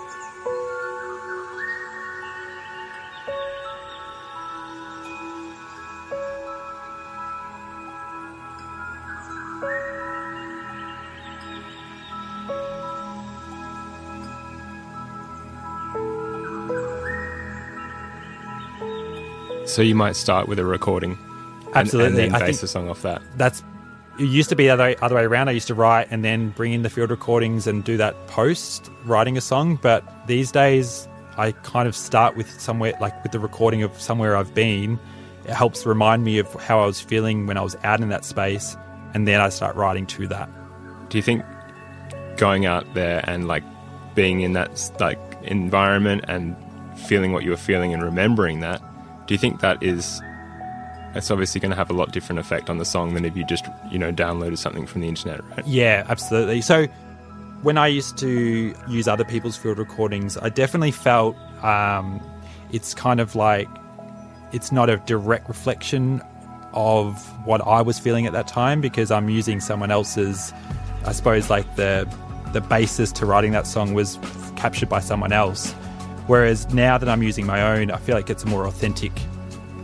So 19.74 19.82
you 19.82 19.96
might 19.96 20.14
start 20.14 20.46
with 20.46 20.60
a 20.60 20.64
recording, 20.64 21.18
absolutely, 21.74 22.26
and, 22.26 22.32
and 22.32 22.34
then 22.34 22.48
base 22.48 22.62
a 22.62 22.68
song 22.68 22.88
off 22.88 23.02
that. 23.02 23.20
That's 23.36 23.64
it 24.20 24.26
used 24.26 24.48
to 24.50 24.54
be 24.54 24.66
the 24.66 24.70
other, 24.70 24.94
other 25.02 25.16
way 25.16 25.24
around. 25.24 25.48
I 25.48 25.50
used 25.50 25.66
to 25.66 25.74
write 25.74 26.06
and 26.12 26.24
then 26.24 26.50
bring 26.50 26.72
in 26.72 26.82
the 26.82 26.90
field 26.90 27.10
recordings 27.10 27.66
and 27.66 27.82
do 27.82 27.96
that 27.96 28.28
post 28.28 28.88
writing 29.04 29.36
a 29.36 29.40
song. 29.40 29.80
But 29.82 30.04
these 30.28 30.52
days, 30.52 31.08
I 31.36 31.50
kind 31.50 31.88
of 31.88 31.96
start 31.96 32.36
with 32.36 32.48
somewhere 32.60 32.92
like 33.00 33.20
with 33.24 33.32
the 33.32 33.40
recording 33.40 33.82
of 33.82 34.00
somewhere 34.00 34.36
I've 34.36 34.54
been. 34.54 34.96
It 35.44 35.50
helps 35.50 35.84
remind 35.84 36.22
me 36.22 36.38
of 36.38 36.54
how 36.54 36.78
I 36.78 36.86
was 36.86 37.00
feeling 37.00 37.48
when 37.48 37.58
I 37.58 37.62
was 37.62 37.74
out 37.82 38.00
in 38.00 38.10
that 38.10 38.24
space, 38.24 38.76
and 39.12 39.26
then 39.26 39.40
I 39.40 39.48
start 39.48 39.74
writing 39.74 40.06
to 40.06 40.28
that. 40.28 40.48
Do 41.08 41.18
you 41.18 41.22
think 41.22 41.44
going 42.36 42.64
out 42.64 42.94
there 42.94 43.28
and 43.28 43.48
like 43.48 43.64
being 44.14 44.42
in 44.42 44.52
that 44.52 44.92
like 45.00 45.18
environment 45.42 46.26
and 46.28 46.54
feeling 47.08 47.32
what 47.32 47.42
you 47.42 47.50
were 47.50 47.56
feeling 47.56 47.92
and 47.92 48.04
remembering 48.04 48.60
that, 48.60 48.80
do 49.26 49.34
you 49.34 49.38
think 49.38 49.60
that 49.60 49.82
is 49.82 50.20
it's 51.14 51.30
obviously 51.30 51.60
going 51.60 51.70
to 51.70 51.76
have 51.76 51.90
a 51.90 51.92
lot 51.92 52.12
different 52.12 52.40
effect 52.40 52.68
on 52.68 52.78
the 52.78 52.84
song 52.84 53.14
than 53.14 53.24
if 53.24 53.36
you 53.36 53.44
just 53.46 53.66
you 53.90 53.98
know 53.98 54.12
downloaded 54.12 54.58
something 54.58 54.86
from 54.86 55.00
the 55.00 55.08
internet 55.08 55.42
right? 55.50 55.66
Yeah 55.66 56.04
absolutely. 56.08 56.60
So 56.60 56.88
when 57.64 57.78
i 57.78 57.86
used 57.86 58.18
to 58.18 58.74
use 58.88 59.08
other 59.08 59.24
people's 59.24 59.56
field 59.56 59.78
recordings 59.78 60.36
i 60.36 60.50
definitely 60.50 60.90
felt 60.90 61.34
um, 61.64 62.20
it's 62.72 62.92
kind 62.92 63.20
of 63.20 63.34
like 63.34 63.68
it's 64.52 64.70
not 64.70 64.90
a 64.90 64.98
direct 64.98 65.48
reflection 65.48 66.20
of 66.74 67.16
what 67.46 67.66
i 67.66 67.80
was 67.80 67.98
feeling 67.98 68.26
at 68.26 68.34
that 68.34 68.46
time 68.46 68.82
because 68.82 69.10
i'm 69.10 69.30
using 69.30 69.60
someone 69.60 69.90
else's 69.90 70.52
i 71.06 71.12
suppose 71.12 71.48
like 71.48 71.76
the 71.76 72.06
the 72.52 72.60
basis 72.60 73.10
to 73.10 73.24
writing 73.24 73.52
that 73.52 73.66
song 73.66 73.94
was 73.94 74.18
captured 74.56 74.88
by 74.88 75.00
someone 75.00 75.32
else 75.32 75.74
whereas 76.26 76.72
now 76.74 76.98
that 76.98 77.08
i'm 77.08 77.22
using 77.22 77.46
my 77.46 77.62
own 77.62 77.90
i 77.90 77.96
feel 77.96 78.14
like 78.14 78.30
it's 78.30 78.44
a 78.44 78.46
more 78.46 78.66
authentic 78.66 79.12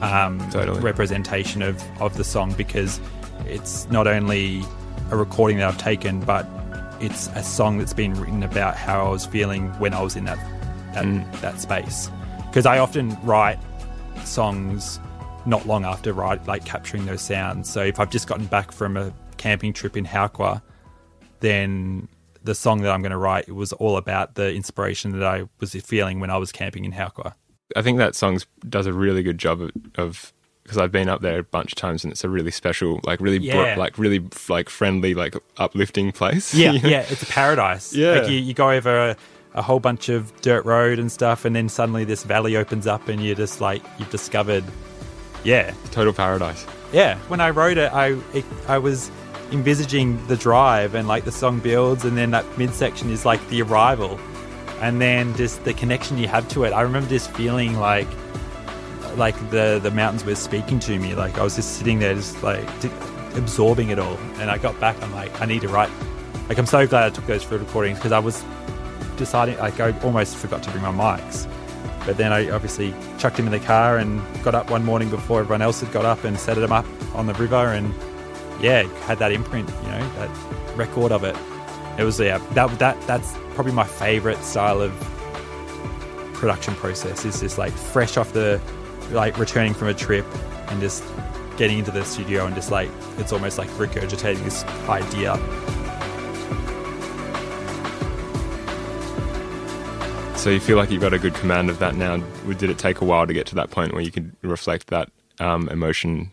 um, 0.00 0.38
totally. 0.50 0.80
representation 0.80 1.62
of, 1.62 1.82
of 2.00 2.16
the 2.16 2.24
song 2.24 2.52
because 2.54 3.00
it's 3.46 3.88
not 3.90 4.06
only 4.06 4.62
a 5.10 5.16
recording 5.16 5.58
that 5.58 5.68
I've 5.68 5.78
taken, 5.78 6.20
but 6.20 6.46
it's 7.00 7.28
a 7.28 7.42
song 7.42 7.78
that's 7.78 7.92
been 7.92 8.14
written 8.14 8.42
about 8.42 8.76
how 8.76 9.06
I 9.06 9.10
was 9.10 9.26
feeling 9.26 9.68
when 9.78 9.94
I 9.94 10.02
was 10.02 10.16
in 10.16 10.24
that 10.24 10.38
that, 10.94 11.04
mm. 11.04 11.40
that 11.40 11.60
space. 11.60 12.10
Because 12.46 12.66
I 12.66 12.78
often 12.78 13.16
write 13.22 13.58
songs 14.24 14.98
not 15.46 15.66
long 15.66 15.84
after 15.84 16.12
write, 16.12 16.46
like 16.46 16.64
capturing 16.64 17.06
those 17.06 17.22
sounds. 17.22 17.70
So 17.70 17.82
if 17.82 18.00
I've 18.00 18.10
just 18.10 18.26
gotten 18.26 18.46
back 18.46 18.72
from 18.72 18.96
a 18.96 19.12
camping 19.36 19.72
trip 19.72 19.96
in 19.96 20.04
Howqua, 20.04 20.60
then 21.38 22.08
the 22.42 22.54
song 22.54 22.82
that 22.82 22.90
I'm 22.90 23.02
going 23.02 23.12
to 23.12 23.18
write 23.18 23.48
it 23.48 23.52
was 23.52 23.72
all 23.74 23.96
about 23.96 24.34
the 24.34 24.52
inspiration 24.52 25.18
that 25.18 25.26
I 25.26 25.48
was 25.58 25.74
feeling 25.74 26.20
when 26.20 26.30
I 26.30 26.38
was 26.38 26.52
camping 26.52 26.84
in 26.84 26.92
Howqua. 26.92 27.34
I 27.76 27.82
think 27.82 27.98
that 27.98 28.14
song 28.14 28.40
does 28.68 28.86
a 28.86 28.92
really 28.92 29.22
good 29.22 29.38
job 29.38 29.70
of, 29.96 30.32
because 30.62 30.78
I've 30.78 30.90
been 30.90 31.08
up 31.08 31.20
there 31.20 31.38
a 31.38 31.44
bunch 31.44 31.72
of 31.72 31.76
times 31.76 32.04
and 32.04 32.12
it's 32.12 32.24
a 32.24 32.28
really 32.28 32.50
special, 32.50 33.00
like 33.04 33.20
really, 33.20 33.38
yeah. 33.38 33.74
bro- 33.74 33.82
like 33.82 33.98
really, 33.98 34.26
like 34.48 34.68
friendly, 34.68 35.14
like 35.14 35.36
uplifting 35.58 36.12
place. 36.12 36.54
Yeah, 36.54 36.72
you 36.72 36.80
know? 36.82 36.88
yeah, 36.88 37.06
it's 37.08 37.22
a 37.22 37.26
paradise. 37.26 37.94
Yeah, 37.94 38.20
like 38.20 38.30
you, 38.30 38.38
you 38.38 38.54
go 38.54 38.70
over 38.70 39.10
a, 39.10 39.16
a, 39.54 39.62
whole 39.62 39.80
bunch 39.80 40.08
of 40.08 40.38
dirt 40.40 40.64
road 40.64 40.98
and 40.98 41.12
stuff, 41.12 41.44
and 41.44 41.54
then 41.54 41.68
suddenly 41.68 42.04
this 42.04 42.24
valley 42.24 42.56
opens 42.56 42.86
up, 42.86 43.08
and 43.08 43.24
you're 43.24 43.36
just 43.36 43.60
like 43.60 43.82
you've 43.98 44.10
discovered, 44.10 44.64
yeah, 45.44 45.72
total 45.92 46.12
paradise. 46.12 46.66
Yeah, 46.92 47.18
when 47.28 47.40
I 47.40 47.50
wrote 47.50 47.78
it, 47.78 47.92
I 47.92 48.16
it, 48.34 48.44
I 48.66 48.78
was 48.78 49.10
envisaging 49.52 50.26
the 50.26 50.36
drive 50.36 50.94
and 50.94 51.08
like 51.08 51.24
the 51.24 51.32
song 51.32 51.60
builds, 51.60 52.04
and 52.04 52.16
then 52.16 52.30
that 52.32 52.44
midsection 52.58 53.10
is 53.10 53.24
like 53.24 53.46
the 53.48 53.62
arrival 53.62 54.18
and 54.80 55.00
then 55.00 55.36
just 55.36 55.62
the 55.64 55.74
connection 55.74 56.18
you 56.18 56.26
have 56.26 56.48
to 56.48 56.64
it. 56.64 56.72
I 56.72 56.80
remember 56.80 57.08
just 57.08 57.30
feeling 57.32 57.78
like 57.78 58.08
like 59.16 59.36
the 59.50 59.78
the 59.82 59.90
mountains 59.90 60.24
were 60.24 60.34
speaking 60.34 60.80
to 60.80 60.98
me. 60.98 61.14
Like 61.14 61.38
I 61.38 61.44
was 61.44 61.56
just 61.56 61.76
sitting 61.76 61.98
there, 61.98 62.14
just 62.14 62.42
like 62.42 62.66
absorbing 63.34 63.90
it 63.90 63.98
all. 63.98 64.16
And 64.38 64.50
I 64.50 64.58
got 64.58 64.78
back. 64.80 65.00
I'm 65.02 65.12
like, 65.12 65.40
I 65.40 65.46
need 65.46 65.60
to 65.62 65.68
write. 65.68 65.90
Like 66.48 66.58
I'm 66.58 66.66
so 66.66 66.86
glad 66.86 67.04
I 67.04 67.10
took 67.10 67.26
those 67.26 67.44
field 67.44 67.60
recordings 67.60 67.98
because 67.98 68.12
I 68.12 68.18
was 68.18 68.42
deciding. 69.16 69.58
Like 69.58 69.78
I 69.80 69.98
almost 70.00 70.36
forgot 70.36 70.62
to 70.64 70.70
bring 70.70 70.82
my 70.82 70.92
mics. 70.92 71.48
But 72.06 72.16
then 72.16 72.32
I 72.32 72.48
obviously 72.50 72.94
chucked 73.18 73.38
him 73.38 73.44
in 73.44 73.52
the 73.52 73.60
car 73.60 73.98
and 73.98 74.22
got 74.42 74.54
up 74.54 74.70
one 74.70 74.84
morning 74.84 75.10
before 75.10 75.40
everyone 75.40 75.60
else 75.60 75.80
had 75.82 75.92
got 75.92 76.06
up 76.06 76.24
and 76.24 76.38
set 76.38 76.54
them 76.54 76.72
up 76.72 76.86
on 77.14 77.26
the 77.26 77.34
river 77.34 77.56
and 77.56 77.92
yeah, 78.60 78.82
had 79.04 79.18
that 79.18 79.32
imprint, 79.32 79.68
you 79.68 79.88
know, 79.88 80.08
that 80.16 80.76
record 80.76 81.12
of 81.12 81.24
it. 81.24 81.36
It 81.98 82.04
was 82.04 82.20
yeah, 82.20 82.38
that 82.54 82.78
that 82.78 83.00
that's 83.06 83.34
probably 83.54 83.72
my 83.72 83.84
favorite 83.84 84.42
style 84.42 84.80
of 84.80 84.92
production 86.34 86.74
process 86.74 87.24
is 87.24 87.40
just 87.40 87.58
like 87.58 87.72
fresh 87.72 88.16
off 88.16 88.32
the 88.32 88.60
like 89.10 89.36
returning 89.38 89.74
from 89.74 89.88
a 89.88 89.94
trip 89.94 90.24
and 90.68 90.80
just 90.80 91.04
getting 91.56 91.78
into 91.78 91.90
the 91.90 92.04
studio 92.04 92.46
and 92.46 92.54
just 92.54 92.70
like 92.70 92.88
it's 93.18 93.32
almost 93.32 93.58
like 93.58 93.68
regurgitating 93.70 94.42
this 94.44 94.64
idea. 94.88 95.36
So 100.38 100.48
you 100.48 100.60
feel 100.60 100.78
like 100.78 100.90
you've 100.90 101.02
got 101.02 101.12
a 101.12 101.18
good 101.18 101.34
command 101.34 101.68
of 101.68 101.78
that 101.80 101.94
now. 101.94 102.16
Did 102.46 102.70
it 102.70 102.78
take 102.78 103.02
a 103.02 103.04
while 103.04 103.26
to 103.26 103.34
get 103.34 103.46
to 103.48 103.54
that 103.56 103.70
point 103.70 103.92
where 103.92 104.00
you 104.00 104.10
could 104.10 104.34
reflect 104.40 104.86
that 104.86 105.10
um, 105.38 105.68
emotion 105.68 106.30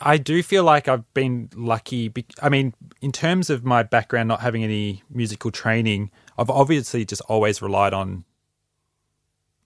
I 0.00 0.18
do 0.18 0.42
feel 0.42 0.62
like 0.62 0.88
I've 0.88 1.12
been 1.14 1.48
lucky. 1.54 2.12
I 2.42 2.48
mean, 2.48 2.74
in 3.00 3.12
terms 3.12 3.48
of 3.48 3.64
my 3.64 3.82
background, 3.82 4.28
not 4.28 4.40
having 4.40 4.62
any 4.62 5.02
musical 5.08 5.50
training, 5.50 6.10
I've 6.36 6.50
obviously 6.50 7.04
just 7.04 7.22
always 7.22 7.62
relied 7.62 7.94
on 7.94 8.24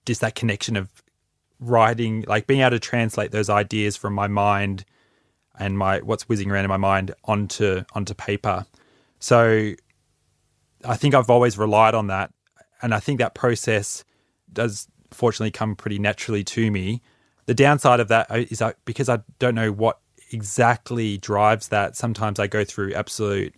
just 0.06 0.20
that 0.20 0.34
connection 0.34 0.76
of 0.76 1.02
writing, 1.58 2.24
like 2.28 2.46
being 2.46 2.60
able 2.60 2.70
to 2.70 2.78
translate 2.78 3.32
those 3.32 3.50
ideas 3.50 3.96
from 3.96 4.14
my 4.14 4.28
mind 4.28 4.84
and 5.58 5.76
my 5.76 5.98
what's 5.98 6.28
whizzing 6.28 6.50
around 6.50 6.64
in 6.64 6.70
my 6.70 6.76
mind 6.76 7.12
onto 7.24 7.82
onto 7.92 8.14
paper. 8.14 8.66
So 9.18 9.74
I 10.84 10.96
think 10.96 11.14
I've 11.14 11.28
always 11.28 11.58
relied 11.58 11.94
on 11.94 12.06
that, 12.06 12.32
and 12.82 12.94
I 12.94 13.00
think 13.00 13.18
that 13.18 13.34
process 13.34 14.04
does 14.52 14.88
fortunately 15.10 15.50
come 15.50 15.74
pretty 15.74 15.98
naturally 15.98 16.44
to 16.44 16.70
me. 16.70 17.02
The 17.46 17.54
downside 17.54 18.00
of 18.00 18.08
that 18.08 18.30
uh, 18.30 18.44
that 18.58 18.76
because 18.84 19.08
I 19.08 19.20
don't 19.38 19.54
know 19.54 19.72
what 19.72 19.98
exactly 20.30 21.18
drives 21.18 21.68
that. 21.68 21.96
Sometimes 21.96 22.38
I 22.38 22.46
go 22.46 22.64
through 22.64 22.94
absolute 22.94 23.54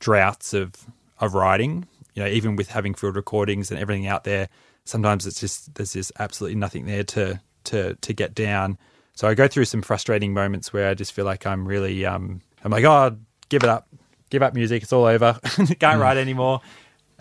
droughts 0.00 0.52
of 0.52 0.72
of 1.20 1.34
writing. 1.34 1.86
You 2.14 2.24
know, 2.24 2.28
even 2.28 2.56
with 2.56 2.68
having 2.68 2.94
field 2.94 3.16
recordings 3.16 3.70
and 3.70 3.78
everything 3.78 4.06
out 4.06 4.24
there, 4.24 4.48
sometimes 4.84 5.26
it's 5.26 5.40
just 5.40 5.74
there's 5.74 5.92
just 5.92 6.12
absolutely 6.18 6.56
nothing 6.56 6.86
there 6.86 7.04
to 7.04 7.40
to 7.64 7.94
to 7.94 8.12
get 8.12 8.34
down. 8.34 8.78
So 9.14 9.28
I 9.28 9.34
go 9.34 9.48
through 9.48 9.66
some 9.66 9.82
frustrating 9.82 10.32
moments 10.32 10.72
where 10.72 10.88
I 10.88 10.94
just 10.94 11.12
feel 11.12 11.24
like 11.24 11.46
I'm 11.46 11.66
really 11.66 12.04
um 12.06 12.40
I'm 12.64 12.72
like, 12.72 12.84
oh, 12.84 13.16
give 13.48 13.62
it 13.62 13.68
up, 13.68 13.88
give 14.30 14.42
up 14.42 14.54
music, 14.54 14.82
it's 14.82 14.92
all 14.92 15.04
over, 15.04 15.38
can't 15.42 15.66
mm. 15.80 16.00
write 16.00 16.16
anymore. 16.16 16.60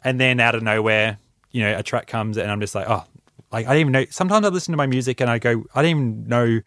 And 0.03 0.19
then 0.19 0.39
out 0.39 0.55
of 0.55 0.63
nowhere, 0.63 1.17
you 1.51 1.63
know, 1.63 1.77
a 1.77 1.83
track 1.83 2.07
comes 2.07 2.37
and 2.37 2.49
I'm 2.49 2.59
just 2.59 2.75
like, 2.75 2.89
oh, 2.89 3.03
like 3.51 3.65
I 3.65 3.69
didn't 3.69 3.81
even 3.81 3.91
know. 3.93 4.05
Sometimes 4.09 4.45
I 4.45 4.49
listen 4.49 4.71
to 4.71 4.77
my 4.77 4.87
music 4.87 5.21
and 5.21 5.29
I 5.29 5.39
go, 5.39 5.65
I 5.73 5.81
didn't 5.81 5.97
even 5.97 6.27
know 6.27 6.61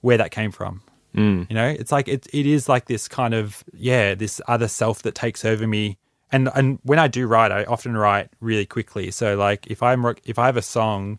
where 0.00 0.16
that 0.16 0.30
came 0.30 0.50
from. 0.50 0.82
Mm. 1.14 1.48
You 1.50 1.56
know, 1.56 1.66
it's 1.66 1.92
like 1.92 2.08
it 2.08 2.26
it 2.32 2.46
is 2.46 2.68
like 2.68 2.86
this 2.86 3.08
kind 3.08 3.34
of 3.34 3.64
yeah, 3.72 4.14
this 4.14 4.40
other 4.46 4.68
self 4.68 5.02
that 5.02 5.14
takes 5.14 5.44
over 5.44 5.66
me. 5.66 5.98
And 6.32 6.48
and 6.54 6.78
when 6.82 6.98
I 6.98 7.08
do 7.08 7.26
write, 7.26 7.50
I 7.50 7.64
often 7.64 7.96
write 7.96 8.30
really 8.40 8.66
quickly. 8.66 9.10
So 9.10 9.36
like 9.36 9.66
if 9.66 9.82
I'm 9.82 10.04
if 10.24 10.38
I 10.38 10.46
have 10.46 10.56
a 10.56 10.62
song, 10.62 11.18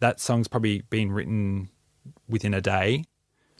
that 0.00 0.20
song's 0.20 0.48
probably 0.48 0.82
been 0.82 1.10
written 1.10 1.68
within 2.28 2.54
a 2.54 2.60
day. 2.60 3.04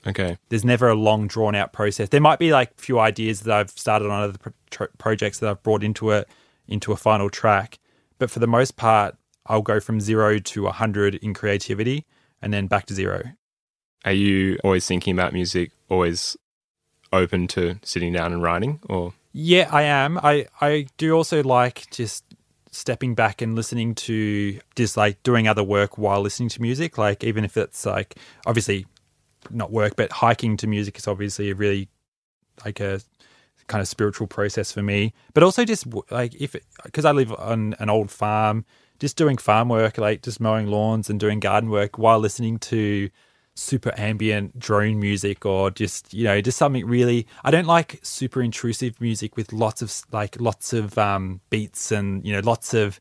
Okay. 0.06 0.36
There's 0.48 0.64
never 0.64 0.88
a 0.88 0.94
long 0.94 1.28
drawn 1.28 1.54
out 1.54 1.72
process. 1.72 2.08
There 2.08 2.20
might 2.20 2.40
be 2.40 2.52
like 2.52 2.72
a 2.76 2.80
few 2.80 2.98
ideas 2.98 3.40
that 3.40 3.56
I've 3.56 3.70
started 3.70 4.10
on 4.10 4.22
other 4.22 4.38
pro- 4.70 4.88
projects 4.98 5.38
that 5.38 5.48
I've 5.48 5.62
brought 5.62 5.84
into 5.84 6.10
it 6.10 6.28
into 6.66 6.92
a 6.92 6.96
final 6.96 7.30
track, 7.30 7.78
but 8.18 8.30
for 8.30 8.38
the 8.38 8.46
most 8.46 8.76
part, 8.76 9.16
I'll 9.46 9.62
go 9.62 9.80
from 9.80 10.00
zero 10.00 10.38
to 10.38 10.66
a 10.68 10.72
hundred 10.72 11.16
in 11.16 11.34
creativity 11.34 12.06
and 12.40 12.52
then 12.52 12.66
back 12.68 12.86
to 12.86 12.94
zero 12.94 13.32
Are 14.04 14.12
you 14.12 14.58
always 14.64 14.86
thinking 14.86 15.12
about 15.16 15.32
music, 15.32 15.70
always 15.88 16.36
open 17.12 17.46
to 17.46 17.78
sitting 17.82 18.12
down 18.12 18.32
and 18.32 18.42
writing 18.42 18.80
or 18.88 19.12
Yeah, 19.32 19.68
I 19.70 19.82
am. 19.82 20.18
I, 20.18 20.46
I 20.60 20.86
do 20.96 21.12
also 21.14 21.42
like 21.42 21.90
just 21.90 22.24
stepping 22.70 23.14
back 23.14 23.42
and 23.42 23.54
listening 23.54 23.94
to 23.94 24.58
just 24.74 24.96
like 24.96 25.22
doing 25.22 25.46
other 25.46 25.62
work 25.62 25.98
while 25.98 26.22
listening 26.22 26.48
to 26.48 26.62
music. 26.62 26.98
Like 26.98 27.22
even 27.22 27.44
if 27.44 27.56
it's 27.56 27.84
like 27.86 28.16
obviously 28.46 28.86
not 29.50 29.70
work, 29.70 29.94
but 29.96 30.10
hiking 30.10 30.56
to 30.58 30.66
music 30.66 30.96
is 30.96 31.06
obviously 31.06 31.50
a 31.50 31.54
really 31.54 31.88
like 32.64 32.80
a 32.80 33.00
kind 33.66 33.80
of 33.80 33.88
spiritual 33.88 34.26
process 34.26 34.72
for 34.72 34.82
me. 34.82 35.12
But 35.34 35.42
also 35.42 35.64
just 35.64 35.86
like 36.10 36.34
if 36.40 36.56
because 36.84 37.04
I 37.04 37.12
live 37.12 37.32
on 37.32 37.74
an 37.78 37.90
old 37.90 38.10
farm, 38.10 38.64
just 38.98 39.16
doing 39.16 39.36
farm 39.36 39.68
work, 39.68 39.98
like 39.98 40.22
just 40.22 40.40
mowing 40.40 40.66
lawns 40.66 41.10
and 41.10 41.20
doing 41.20 41.40
garden 41.40 41.70
work 41.70 41.98
while 41.98 42.18
listening 42.18 42.58
to 42.58 43.10
super 43.54 43.92
ambient 43.98 44.58
drone 44.58 44.98
music 44.98 45.44
or 45.44 45.70
just 45.70 46.14
you 46.14 46.24
know 46.24 46.40
just 46.40 46.56
something 46.56 46.86
really 46.86 47.26
i 47.44 47.50
don't 47.50 47.66
like 47.66 48.00
super 48.02 48.40
intrusive 48.40 48.98
music 48.98 49.36
with 49.36 49.52
lots 49.52 49.82
of 49.82 49.94
like 50.10 50.40
lots 50.40 50.72
of 50.72 50.96
um 50.96 51.38
beats 51.50 51.92
and 51.92 52.26
you 52.26 52.32
know 52.32 52.40
lots 52.40 52.72
of 52.72 52.98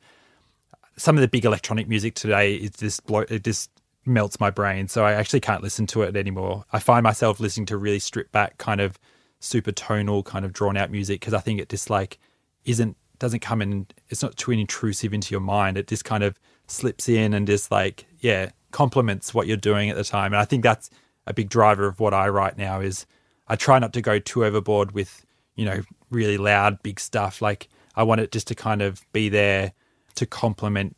some 0.97 1.17
of 1.17 1.21
the 1.21 1.27
big 1.27 1.45
electronic 1.45 1.87
music 1.87 2.15
today 2.15 2.55
is 2.55 2.71
just 2.71 3.05
blow 3.05 3.21
it 3.29 3.43
just 3.43 3.71
melts 4.05 4.39
my 4.39 4.49
brain. 4.49 4.87
So 4.87 5.05
i 5.05 5.13
actually 5.13 5.41
can't 5.41 5.63
listen 5.63 5.87
to 5.87 6.01
it 6.03 6.15
anymore. 6.15 6.65
I 6.71 6.79
find 6.79 7.03
myself 7.03 7.39
listening 7.39 7.65
to 7.67 7.77
really 7.77 7.99
stripped 7.99 8.31
back 8.31 8.57
kind 8.57 8.81
of 8.81 8.99
super 9.39 9.71
tonal 9.71 10.23
kind 10.23 10.45
of 10.45 10.53
drawn 10.53 10.77
out 10.77 10.91
music 10.91 11.19
because 11.19 11.33
i 11.33 11.39
think 11.39 11.59
it 11.59 11.67
just 11.67 11.89
like 11.89 12.19
isn't 12.63 12.95
doesn't 13.17 13.39
come 13.39 13.59
in 13.61 13.87
it's 14.09 14.21
not 14.21 14.35
too 14.37 14.51
intrusive 14.51 15.13
into 15.13 15.31
your 15.31 15.41
mind. 15.41 15.77
It 15.77 15.87
just 15.87 16.05
kind 16.05 16.23
of 16.23 16.39
slips 16.67 17.09
in 17.09 17.33
and 17.33 17.47
just 17.47 17.71
like 17.71 18.05
yeah 18.19 18.49
complements 18.71 19.33
what 19.33 19.47
you're 19.47 19.57
doing 19.57 19.89
at 19.89 19.95
the 19.95 20.03
time. 20.03 20.33
And 20.33 20.39
I 20.39 20.45
think 20.45 20.63
that's 20.63 20.89
a 21.27 21.33
big 21.33 21.49
driver 21.49 21.87
of 21.87 21.99
what 21.99 22.13
I 22.13 22.29
write 22.29 22.57
now 22.57 22.81
is 22.81 23.05
I 23.47 23.55
try 23.55 23.79
not 23.79 23.93
to 23.93 24.01
go 24.01 24.19
too 24.19 24.45
overboard 24.45 24.91
with, 24.93 25.25
you 25.55 25.65
know, 25.65 25.81
really 26.09 26.37
loud, 26.37 26.81
big 26.83 26.99
stuff. 26.99 27.41
Like 27.41 27.69
I 27.95 28.03
want 28.03 28.21
it 28.21 28.31
just 28.31 28.47
to 28.47 28.55
kind 28.55 28.81
of 28.81 29.01
be 29.13 29.29
there 29.29 29.73
to 30.15 30.25
complement 30.25 30.97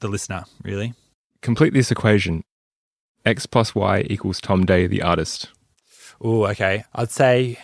the 0.00 0.08
listener, 0.08 0.44
really. 0.62 0.94
Complete 1.42 1.72
this 1.72 1.90
equation. 1.90 2.42
X 3.24 3.46
plus 3.46 3.74
Y 3.74 4.06
equals 4.08 4.40
Tom 4.40 4.64
Day, 4.64 4.86
the 4.86 5.02
artist. 5.02 5.48
Oh, 6.20 6.46
okay. 6.46 6.84
I'd 6.94 7.10
say 7.10 7.58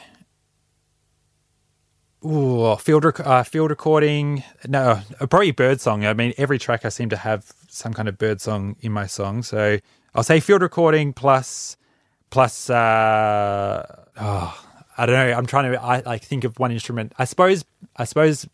Ooh, 2.26 2.74
field 2.76 3.04
rec- 3.04 3.20
uh, 3.20 3.44
field 3.44 3.70
recording. 3.70 4.42
No, 4.66 5.00
uh, 5.20 5.26
probably 5.26 5.52
bird 5.52 5.80
song. 5.80 6.04
I 6.04 6.12
mean, 6.12 6.34
every 6.36 6.58
track 6.58 6.84
I 6.84 6.88
seem 6.88 7.08
to 7.10 7.16
have 7.16 7.52
some 7.68 7.94
kind 7.94 8.08
of 8.08 8.18
bird 8.18 8.40
song 8.40 8.74
in 8.80 8.90
my 8.90 9.06
song. 9.06 9.44
So 9.44 9.78
I'll 10.12 10.24
say 10.24 10.40
field 10.40 10.62
recording 10.62 11.12
plus 11.12 11.76
plus. 12.30 12.68
Uh, 12.68 14.04
oh, 14.18 14.64
I 14.98 15.06
don't 15.06 15.14
know. 15.14 15.36
I'm 15.36 15.46
trying 15.46 15.70
to 15.70 15.80
I 15.80 16.00
like 16.00 16.22
think 16.24 16.42
of 16.42 16.58
one 16.58 16.72
instrument. 16.72 17.12
I 17.16 17.26
suppose. 17.26 17.64
I 17.94 18.04
suppose. 18.04 18.48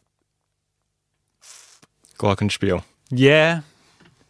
Glockenspiel. 2.18 2.84
Yeah, 3.10 3.62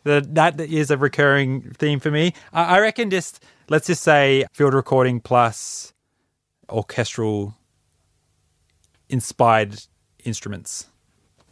the, 0.05 0.25
that 0.35 0.61
is 0.61 0.93
a 0.93 0.97
recurring 0.97 1.63
theme 1.73 1.99
for 1.99 2.13
me. 2.13 2.33
I, 2.53 2.77
I 2.77 2.81
reckon 2.81 3.11
just 3.11 3.43
let's 3.69 3.89
just 3.89 4.05
say 4.05 4.45
field 4.53 4.75
recording 4.75 5.19
plus 5.19 5.93
orchestral 6.71 7.57
inspired 9.13 9.81
instruments? 10.25 10.87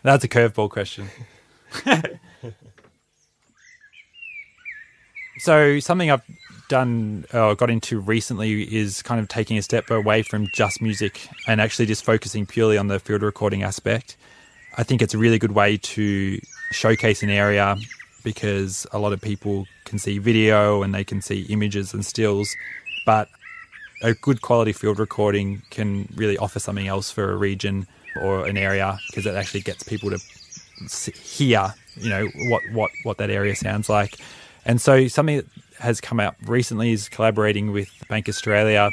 That's 0.03 0.25
a 0.25 0.29
curveball 0.29 0.71
question. 0.71 1.09
so 5.39 5.79
something 5.79 6.11
I've 6.11 6.25
done 6.69 7.27
uh, 7.35 7.49
or 7.49 7.55
got 7.55 7.69
into 7.69 8.01
recently 8.01 8.63
is 8.75 9.03
kind 9.03 9.21
of 9.21 9.29
taking 9.29 9.59
a 9.59 9.63
step 9.63 9.91
away 9.91 10.23
from 10.23 10.49
just 10.55 10.81
music 10.81 11.29
and 11.47 11.61
actually 11.61 11.87
just 11.87 12.05
focusing 12.05 12.47
purely 12.47 12.79
on 12.79 12.87
the 12.89 12.99
field 12.99 13.23
recording 13.23 13.63
aspect. 13.63 14.17
I 14.79 14.83
think 14.83 15.03
it's 15.03 15.13
a 15.13 15.19
really 15.19 15.39
good 15.39 15.53
way 15.53 15.77
to 15.77 16.41
showcase 16.73 17.23
an 17.23 17.31
area 17.31 17.77
because 18.23 18.87
a 18.93 18.99
lot 18.99 19.13
of 19.13 19.21
people 19.21 19.67
can 19.85 19.99
see 19.99 20.19
video 20.19 20.83
and 20.83 20.95
they 20.95 21.05
can 21.05 21.21
see 21.21 21.43
images 21.43 21.93
and 21.93 22.07
stills, 22.07 22.55
but 23.05 23.29
a 24.03 24.15
good 24.15 24.43
quality 24.43 24.73
field 24.73 24.99
recording 24.99 25.63
can 25.71 26.09
really 26.15 26.39
offer 26.39 26.59
something 26.59 26.89
else 26.89 27.11
for 27.11 27.33
a 27.33 27.37
region 27.37 27.87
or 28.23 28.47
an 28.47 28.57
area 28.57 28.99
because 29.09 29.27
it 29.27 29.35
actually 29.35 29.61
gets 29.61 29.83
people 29.83 30.11
to 30.11 31.11
hear, 31.13 31.75
you 31.97 32.09
know, 32.09 32.27
what, 32.49 32.63
what, 32.73 32.91
what 33.03 33.19
that 33.19 33.31
area 33.31 33.55
sounds 33.55 33.89
like. 33.89 34.17
And 34.65 34.81
so 34.81 35.09
something 35.09 35.37
that 35.37 35.47
has 35.79 36.01
come 36.01 36.21
out 36.21 36.35
recently 36.47 36.93
is 36.93 37.09
collaborating 37.09 37.73
with 37.73 37.91
Bank 38.09 38.29
Australia 38.29 38.91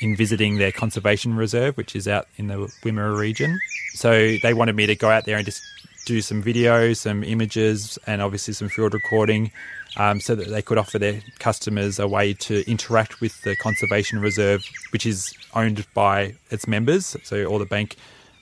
in 0.00 0.16
visiting 0.16 0.58
their 0.58 0.72
conservation 0.72 1.34
reserve, 1.34 1.76
which 1.76 1.96
is 1.96 2.06
out 2.06 2.28
in 2.36 2.46
the 2.48 2.72
Wimmera 2.82 3.18
region. 3.18 3.58
So 3.94 4.36
they 4.42 4.54
wanted 4.54 4.76
me 4.76 4.86
to 4.86 4.94
go 4.94 5.10
out 5.10 5.24
there 5.24 5.36
and 5.36 5.44
just 5.44 5.62
do 6.06 6.20
some 6.20 6.42
videos, 6.42 6.98
some 6.98 7.24
images, 7.24 7.98
and 8.06 8.22
obviously 8.22 8.54
some 8.54 8.68
field 8.68 8.94
recording 8.94 9.50
um, 9.98 10.20
so 10.20 10.34
that 10.34 10.48
they 10.48 10.62
could 10.62 10.78
offer 10.78 10.98
their 10.98 11.20
customers 11.38 11.98
a 11.98 12.06
way 12.06 12.32
to 12.32 12.68
interact 12.70 13.20
with 13.20 13.42
the 13.42 13.56
conservation 13.56 14.20
reserve, 14.20 14.64
which 14.90 15.04
is 15.04 15.34
owned 15.54 15.84
by 15.94 16.34
its 16.50 16.66
members. 16.66 17.16
So 17.24 17.44
all 17.44 17.58
the 17.58 17.66
bank 17.66 17.96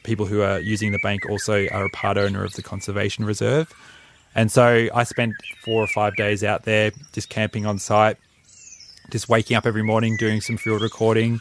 people 0.04 0.26
who 0.26 0.42
are 0.42 0.60
using 0.60 0.92
the 0.92 1.00
bank 1.02 1.28
also 1.28 1.66
are 1.68 1.84
a 1.84 1.90
part 1.90 2.16
owner 2.16 2.44
of 2.44 2.52
the 2.52 2.62
conservation 2.62 3.24
reserve. 3.24 3.72
And 4.34 4.52
so 4.52 4.88
I 4.94 5.04
spent 5.04 5.34
four 5.64 5.82
or 5.82 5.86
five 5.86 6.14
days 6.16 6.44
out 6.44 6.64
there 6.64 6.92
just 7.12 7.30
camping 7.30 7.66
on 7.66 7.78
site, 7.78 8.18
just 9.10 9.28
waking 9.28 9.56
up 9.56 9.66
every 9.66 9.82
morning, 9.82 10.16
doing 10.18 10.40
some 10.40 10.58
field 10.58 10.82
recording, 10.82 11.40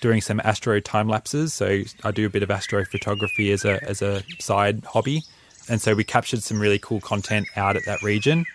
doing 0.00 0.20
some 0.20 0.40
astro 0.44 0.78
time 0.80 1.08
lapses. 1.08 1.52
So 1.52 1.82
I 2.04 2.10
do 2.12 2.24
a 2.24 2.30
bit 2.30 2.44
of 2.44 2.48
astrophotography 2.50 3.52
as 3.52 3.64
a 3.64 3.82
as 3.84 4.00
a 4.00 4.22
side 4.38 4.84
hobby. 4.84 5.22
And 5.68 5.82
so 5.82 5.94
we 5.94 6.04
captured 6.04 6.42
some 6.44 6.60
really 6.60 6.78
cool 6.78 7.00
content 7.00 7.48
out 7.56 7.74
at 7.74 7.84
that 7.86 8.00
region. 8.02 8.46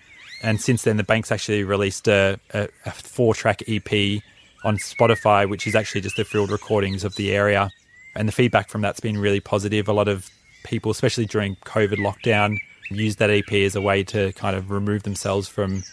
And 0.44 0.60
since 0.60 0.84
then, 0.84 0.98
the 0.98 1.04
bank's 1.04 1.32
actually 1.32 1.64
released 1.64 2.08
a, 2.08 2.40
a, 2.54 2.68
a 2.86 2.92
four 2.92 3.34
track 3.34 3.62
EP 3.68 4.22
on 4.64 4.78
Spotify, 4.78 5.50
which 5.50 5.68
is 5.68 5.76
actually 5.76 6.02
just 6.02 6.18
the 6.18 6.26
field 6.26 6.52
recordings 6.52 7.04
of 7.04 7.16
the 7.16 7.32
area. 7.32 7.70
And 8.16 8.28
the 8.28 8.32
feedback 8.32 8.70
from 8.70 8.82
that's 8.82 9.00
been 9.00 9.18
really 9.18 9.40
positive. 9.40 9.88
A 9.88 9.94
lot 9.94 10.08
of 10.08 10.30
people, 10.64 10.92
especially 10.92 11.26
during 11.26 11.56
COVID 11.58 11.98
lockdown, 11.98 12.58
use 12.90 13.18
that 13.18 13.30
EP 13.30 13.52
as 13.54 13.76
a 13.76 13.82
way 13.82 14.04
to 14.04 14.34
kind 14.34 14.56
of 14.56 14.70
remove 14.70 15.04
themselves 15.04 15.48
from, 15.48 15.84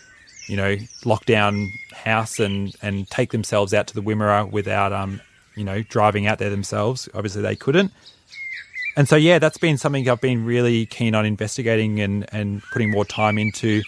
you 0.48 0.56
know, 0.56 0.76
lockdown 1.04 1.70
house 1.92 2.40
and, 2.40 2.74
and 2.82 3.08
take 3.08 3.30
themselves 3.30 3.72
out 3.72 3.86
to 3.88 3.94
the 3.94 4.02
Wimmera 4.02 4.50
without, 4.50 4.92
um, 4.92 5.20
you 5.56 5.64
know, 5.64 5.82
driving 5.82 6.26
out 6.26 6.38
there 6.38 6.50
themselves. 6.50 7.08
Obviously, 7.14 7.42
they 7.42 7.56
couldn't. 7.56 7.92
And 8.96 9.08
so, 9.08 9.14
yeah, 9.14 9.38
that's 9.38 9.58
been 9.58 9.78
something 9.78 10.08
I've 10.08 10.20
been 10.20 10.44
really 10.44 10.86
keen 10.86 11.14
on 11.14 11.24
investigating 11.24 12.00
and, 12.00 12.26
and 12.34 12.62
putting 12.72 12.90
more 12.90 13.04
time 13.04 13.38
into 13.38 13.82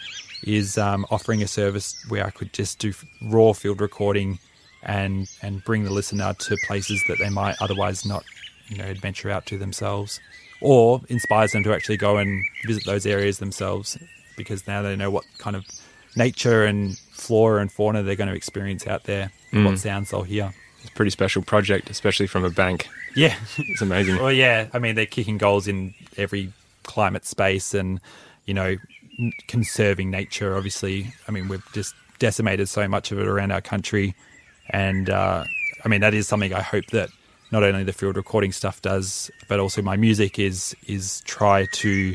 is 0.44 0.78
um, 0.78 1.06
offering 1.10 1.42
a 1.42 1.48
service 1.48 2.02
where 2.08 2.26
I 2.26 2.30
could 2.30 2.52
just 2.52 2.78
do 2.78 2.92
raw 3.22 3.52
field 3.52 3.80
recording 3.80 4.38
and 4.82 5.28
and 5.42 5.62
bring 5.64 5.84
the 5.84 5.92
listener 5.92 6.34
to 6.34 6.56
places 6.66 7.02
that 7.08 7.18
they 7.18 7.28
might 7.28 7.56
otherwise 7.60 8.06
not 8.06 8.24
you 8.68 8.76
know 8.76 8.84
adventure 8.84 9.30
out 9.30 9.46
to 9.46 9.58
themselves. 9.58 10.20
Or 10.62 11.00
inspires 11.08 11.52
them 11.52 11.64
to 11.64 11.72
actually 11.72 11.96
go 11.96 12.18
and 12.18 12.44
visit 12.66 12.84
those 12.84 13.06
areas 13.06 13.38
themselves 13.38 13.96
because 14.36 14.66
now 14.66 14.82
they 14.82 14.94
know 14.94 15.10
what 15.10 15.24
kind 15.38 15.56
of 15.56 15.64
nature 16.16 16.66
and 16.66 16.98
flora 17.12 17.62
and 17.62 17.72
fauna 17.72 18.02
they're 18.02 18.14
going 18.14 18.28
to 18.28 18.36
experience 18.36 18.86
out 18.86 19.04
there 19.04 19.32
mm. 19.52 19.64
what 19.64 19.78
sounds 19.78 20.10
they'll 20.10 20.22
hear. 20.22 20.52
It's 20.82 20.90
a 20.90 20.92
pretty 20.92 21.10
special 21.12 21.40
project 21.40 21.88
especially 21.88 22.26
from 22.26 22.44
a 22.44 22.50
bank. 22.50 22.88
Yeah. 23.16 23.34
It's 23.58 23.80
amazing. 23.80 24.16
Well 24.16 24.32
yeah 24.32 24.68
i 24.74 24.78
mean 24.78 24.96
they're 24.96 25.06
kicking 25.06 25.38
goals 25.38 25.66
in 25.66 25.94
every 26.18 26.52
climate 26.82 27.24
space 27.24 27.72
and 27.72 28.00
you 28.44 28.52
know 28.52 28.76
conserving 29.46 30.10
nature. 30.10 30.56
Obviously, 30.56 31.12
I 31.28 31.32
mean 31.32 31.48
we've 31.48 31.64
just 31.72 31.94
decimated 32.18 32.68
so 32.68 32.86
much 32.88 33.12
of 33.12 33.18
it 33.18 33.26
around 33.26 33.52
our 33.52 33.60
country, 33.60 34.14
and 34.70 35.10
uh, 35.10 35.44
I 35.84 35.88
mean 35.88 36.00
that 36.00 36.14
is 36.14 36.28
something 36.28 36.54
I 36.54 36.62
hope 36.62 36.86
that 36.86 37.10
not 37.52 37.62
only 37.62 37.84
the 37.84 37.92
field 37.92 38.16
recording 38.16 38.52
stuff 38.52 38.80
does, 38.82 39.30
but 39.48 39.60
also 39.60 39.82
my 39.82 39.96
music 39.96 40.38
is 40.38 40.74
is 40.86 41.22
try 41.22 41.66
to 41.72 42.14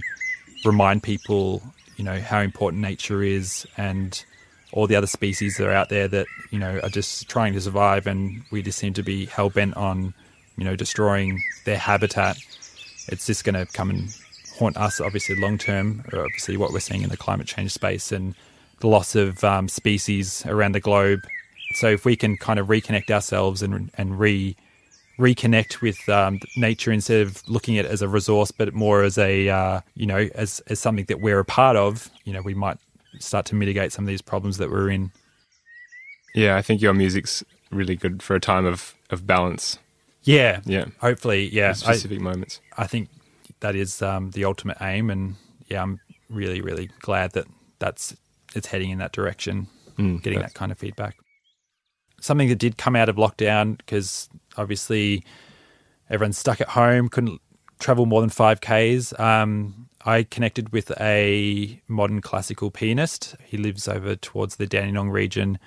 remind 0.63 1.03
people, 1.03 1.61
you 1.97 2.03
know, 2.03 2.19
how 2.19 2.39
important 2.39 2.81
nature 2.81 3.21
is 3.21 3.67
and 3.77 4.23
all 4.71 4.87
the 4.87 4.95
other 4.95 5.07
species 5.07 5.57
that 5.57 5.67
are 5.67 5.71
out 5.71 5.89
there 5.89 6.07
that 6.07 6.27
you 6.51 6.59
know 6.59 6.79
are 6.83 6.89
just 6.89 7.27
trying 7.29 7.53
to 7.53 7.61
survive, 7.61 8.07
and 8.07 8.43
we 8.51 8.61
just 8.61 8.77
seem 8.79 8.93
to 8.93 9.03
be 9.03 9.25
hell 9.25 9.49
bent 9.49 9.75
on, 9.75 10.13
you 10.57 10.63
know, 10.63 10.75
destroying 10.75 11.41
their 11.65 11.77
habitat. 11.77 12.37
It's 13.07 13.25
just 13.25 13.43
going 13.43 13.53
to 13.53 13.71
come 13.71 13.89
and 13.91 14.09
haunt 14.57 14.77
us, 14.77 14.99
obviously, 15.01 15.35
long 15.35 15.57
term, 15.57 16.03
obviously, 16.13 16.57
what 16.57 16.71
we're 16.71 16.79
seeing 16.79 17.03
in 17.03 17.09
the 17.09 17.17
climate 17.17 17.47
change 17.47 17.71
space 17.71 18.11
and 18.11 18.35
the 18.79 18.87
loss 18.87 19.15
of 19.15 19.43
um, 19.43 19.67
species 19.67 20.45
around 20.45 20.73
the 20.73 20.79
globe. 20.79 21.21
So, 21.75 21.87
if 21.87 22.05
we 22.05 22.15
can 22.15 22.37
kind 22.37 22.59
of 22.59 22.67
reconnect 22.67 23.09
ourselves 23.11 23.61
and, 23.61 23.91
and 23.97 24.19
re 24.19 24.55
reconnect 25.17 25.79
with 25.79 26.09
um, 26.09 26.39
nature 26.57 26.91
instead 26.91 27.21
of 27.21 27.41
looking 27.47 27.77
at 27.77 27.85
it 27.85 27.91
as 27.91 28.01
a 28.01 28.07
resource, 28.07 28.51
but 28.51 28.73
more 28.73 29.03
as 29.03 29.17
a 29.17 29.49
uh, 29.49 29.81
you 29.95 30.05
know 30.05 30.27
as 30.35 30.61
as 30.67 30.79
something 30.79 31.05
that 31.05 31.21
we're 31.21 31.39
a 31.39 31.45
part 31.45 31.75
of, 31.77 32.09
you 32.25 32.33
know, 32.33 32.41
we 32.41 32.53
might 32.53 32.77
start 33.19 33.45
to 33.47 33.55
mitigate 33.55 33.91
some 33.91 34.05
of 34.05 34.07
these 34.07 34.21
problems 34.21 34.57
that 34.57 34.69
we're 34.69 34.89
in. 34.89 35.11
Yeah, 36.33 36.57
I 36.57 36.61
think 36.61 36.81
your 36.81 36.93
music's 36.93 37.43
really 37.71 37.95
good 37.95 38.21
for 38.21 38.35
a 38.35 38.39
time 38.39 38.65
of, 38.65 38.93
of 39.09 39.25
balance. 39.25 39.79
Yeah, 40.23 40.61
Yeah. 40.65 40.85
hopefully, 40.99 41.47
yeah. 41.49 41.69
at 41.69 41.87
I, 41.87 41.93
Specific 41.93 42.19
moments. 42.19 42.59
I 42.77 42.87
think 42.87 43.09
that 43.59 43.75
is 43.75 44.01
um, 44.01 44.31
the 44.31 44.45
ultimate 44.45 44.77
aim, 44.81 45.09
and 45.09 45.35
yeah, 45.67 45.81
I'm 45.81 45.99
really, 46.29 46.61
really 46.61 46.89
glad 46.99 47.31
that 47.33 47.45
that's 47.79 48.15
it's 48.55 48.67
heading 48.67 48.91
in 48.91 48.99
that 48.99 49.11
direction, 49.11 49.67
Mm, 49.97 50.21
getting 50.21 50.39
that 50.39 50.53
kind 50.53 50.71
of 50.71 50.77
feedback. 50.77 51.15
Something 52.19 52.49
that 52.49 52.57
did 52.57 52.77
come 52.77 52.95
out 52.95 53.07
of 53.07 53.15
lockdown 53.15 53.77
because 53.77 54.29
obviously 54.57 55.23
everyone's 56.09 56.37
stuck 56.37 56.59
at 56.59 56.69
home, 56.69 57.07
couldn't 57.07 57.39
travel 57.79 58.05
more 58.05 58.21
than 58.21 58.29
five 58.29 58.61
k's. 58.61 59.17
Um, 59.19 59.87
I 60.05 60.23
connected 60.23 60.71
with 60.71 60.91
a 60.99 61.81
modern 61.87 62.21
classical 62.21 62.71
pianist. 62.71 63.35
He 63.43 63.57
lives 63.57 63.87
over 63.87 64.15
towards 64.15 64.57
the 64.57 64.67
Dandenong 64.67 65.09
region, 65.09 65.57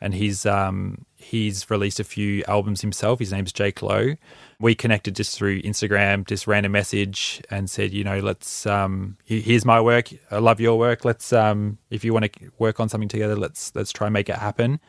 and 0.00 0.14
he's 0.14 0.44
um, 0.44 1.04
he's 1.16 1.68
released 1.70 2.00
a 2.00 2.04
few 2.04 2.44
albums 2.46 2.82
himself. 2.82 3.18
His 3.18 3.32
name's 3.32 3.52
Jake 3.52 3.82
Lowe. 3.82 4.14
We 4.60 4.74
connected 4.74 5.16
just 5.16 5.36
through 5.36 5.62
Instagram, 5.62 6.26
just 6.26 6.46
ran 6.46 6.64
a 6.64 6.68
message 6.68 7.42
and 7.50 7.68
said, 7.68 7.92
you 7.92 8.04
know, 8.04 8.20
let's 8.20 8.66
um, 8.66 9.16
here's 9.24 9.64
my 9.64 9.80
work. 9.80 10.10
I 10.30 10.38
love 10.38 10.60
your 10.60 10.78
work. 10.78 11.04
Let's 11.04 11.32
um, 11.32 11.78
if 11.90 12.04
you 12.04 12.12
want 12.12 12.32
to 12.32 12.50
work 12.58 12.80
on 12.80 12.88
something 12.88 13.08
together, 13.08 13.36
let's 13.36 13.74
let's 13.74 13.92
try 13.92 14.06
and 14.06 14.14
make 14.14 14.28
it 14.28 14.36
happen. 14.36 14.80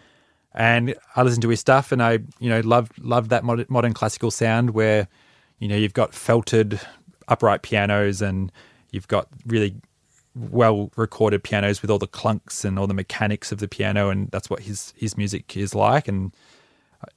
And 0.53 0.95
I 1.15 1.21
listened 1.23 1.43
to 1.43 1.49
his 1.49 1.59
stuff, 1.59 1.91
and 1.91 2.01
I 2.01 2.19
you 2.39 2.49
know 2.49 2.59
loved 2.61 2.97
loved 2.99 3.29
that 3.29 3.43
mod- 3.43 3.69
modern 3.69 3.93
classical 3.93 4.31
sound 4.31 4.71
where 4.71 5.07
you 5.59 5.67
know 5.67 5.75
you've 5.75 5.93
got 5.93 6.13
felted 6.13 6.79
upright 7.27 7.61
pianos 7.61 8.21
and 8.21 8.51
you've 8.91 9.07
got 9.07 9.27
really 9.45 9.75
well 10.37 10.91
recorded 10.95 11.43
pianos 11.43 11.81
with 11.81 11.91
all 11.91 11.99
the 11.99 12.07
clunks 12.07 12.63
and 12.63 12.77
all 12.77 12.87
the 12.87 12.93
mechanics 12.93 13.51
of 13.51 13.59
the 13.59 13.67
piano 13.67 14.09
and 14.09 14.29
that's 14.31 14.49
what 14.49 14.61
his 14.61 14.93
his 14.95 15.17
music 15.17 15.57
is 15.57 15.73
like. 15.73 16.07
And 16.07 16.35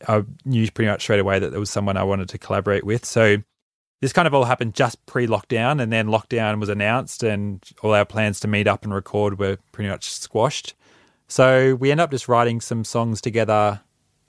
I 0.09 0.25
knew 0.45 0.71
pretty 0.71 0.91
much 0.91 1.03
straight 1.03 1.21
away 1.21 1.39
that 1.39 1.51
there 1.51 1.61
was 1.61 1.71
someone 1.71 1.97
I 1.97 2.03
wanted 2.03 2.29
to 2.31 2.39
collaborate 2.39 2.85
with. 2.85 3.05
So 3.05 3.39
this 4.01 4.13
kind 4.13 4.27
of 4.27 4.35
all 4.35 4.45
happened 4.45 4.75
just 4.75 5.05
pre-lockdown 5.07 5.81
and 5.81 5.93
then 5.93 6.09
lockdown 6.09 6.59
was 6.59 6.69
announced 6.69 7.23
and 7.23 7.63
all 7.83 7.95
our 7.95 8.05
plans 8.05 8.41
to 8.41 8.49
meet 8.49 8.67
up 8.67 8.85
and 8.85 8.95
record 8.95 9.39
were 9.39 9.59
pretty 9.73 9.91
much 9.91 10.11
squashed. 10.11 10.75
So 11.29 11.75
we 11.75 11.91
end 11.91 12.01
up 12.01 12.11
just 12.11 12.29
writing 12.29 12.61
some 12.61 12.85
songs 12.85 13.21
together 13.21 13.81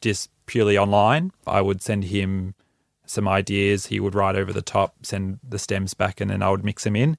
just 0.02 0.30
purely 0.46 0.78
online. 0.78 1.32
I 1.48 1.62
would 1.62 1.82
send 1.82 2.06
him 2.06 2.54
some 3.06 3.28
ideas. 3.28 3.88
He 3.88 4.00
would 4.00 4.16
write 4.16 4.36
over 4.36 4.52
the 4.52 4.62
top 4.62 5.06
send 5.06 5.40
the 5.48 5.60
stems 5.60 5.94
back 5.94 6.22
and 6.22 6.30
then 6.30 6.44
I 6.44 6.50
would 6.50 6.66
mix 6.66 6.84
them 6.84 6.96
in. 6.96 7.18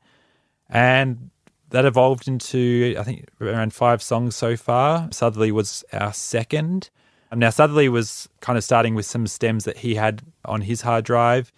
And 0.68 1.30
that 1.72 1.84
evolved 1.84 2.28
into 2.28 2.94
I 2.98 3.02
think 3.02 3.28
around 3.40 3.74
five 3.74 4.02
songs 4.02 4.36
so 4.36 4.56
far. 4.56 5.08
Southerly 5.10 5.52
was 5.52 5.84
our 5.92 6.12
second. 6.12 6.90
Now 7.34 7.50
Southerly 7.50 7.88
was 7.88 8.28
kind 8.40 8.56
of 8.56 8.64
starting 8.64 8.94
with 8.94 9.06
some 9.06 9.26
stems 9.26 9.64
that 9.64 9.78
he 9.78 9.94
had 9.94 10.22
on 10.44 10.60
his 10.60 10.82
hard 10.82 11.04
drive, 11.04 11.52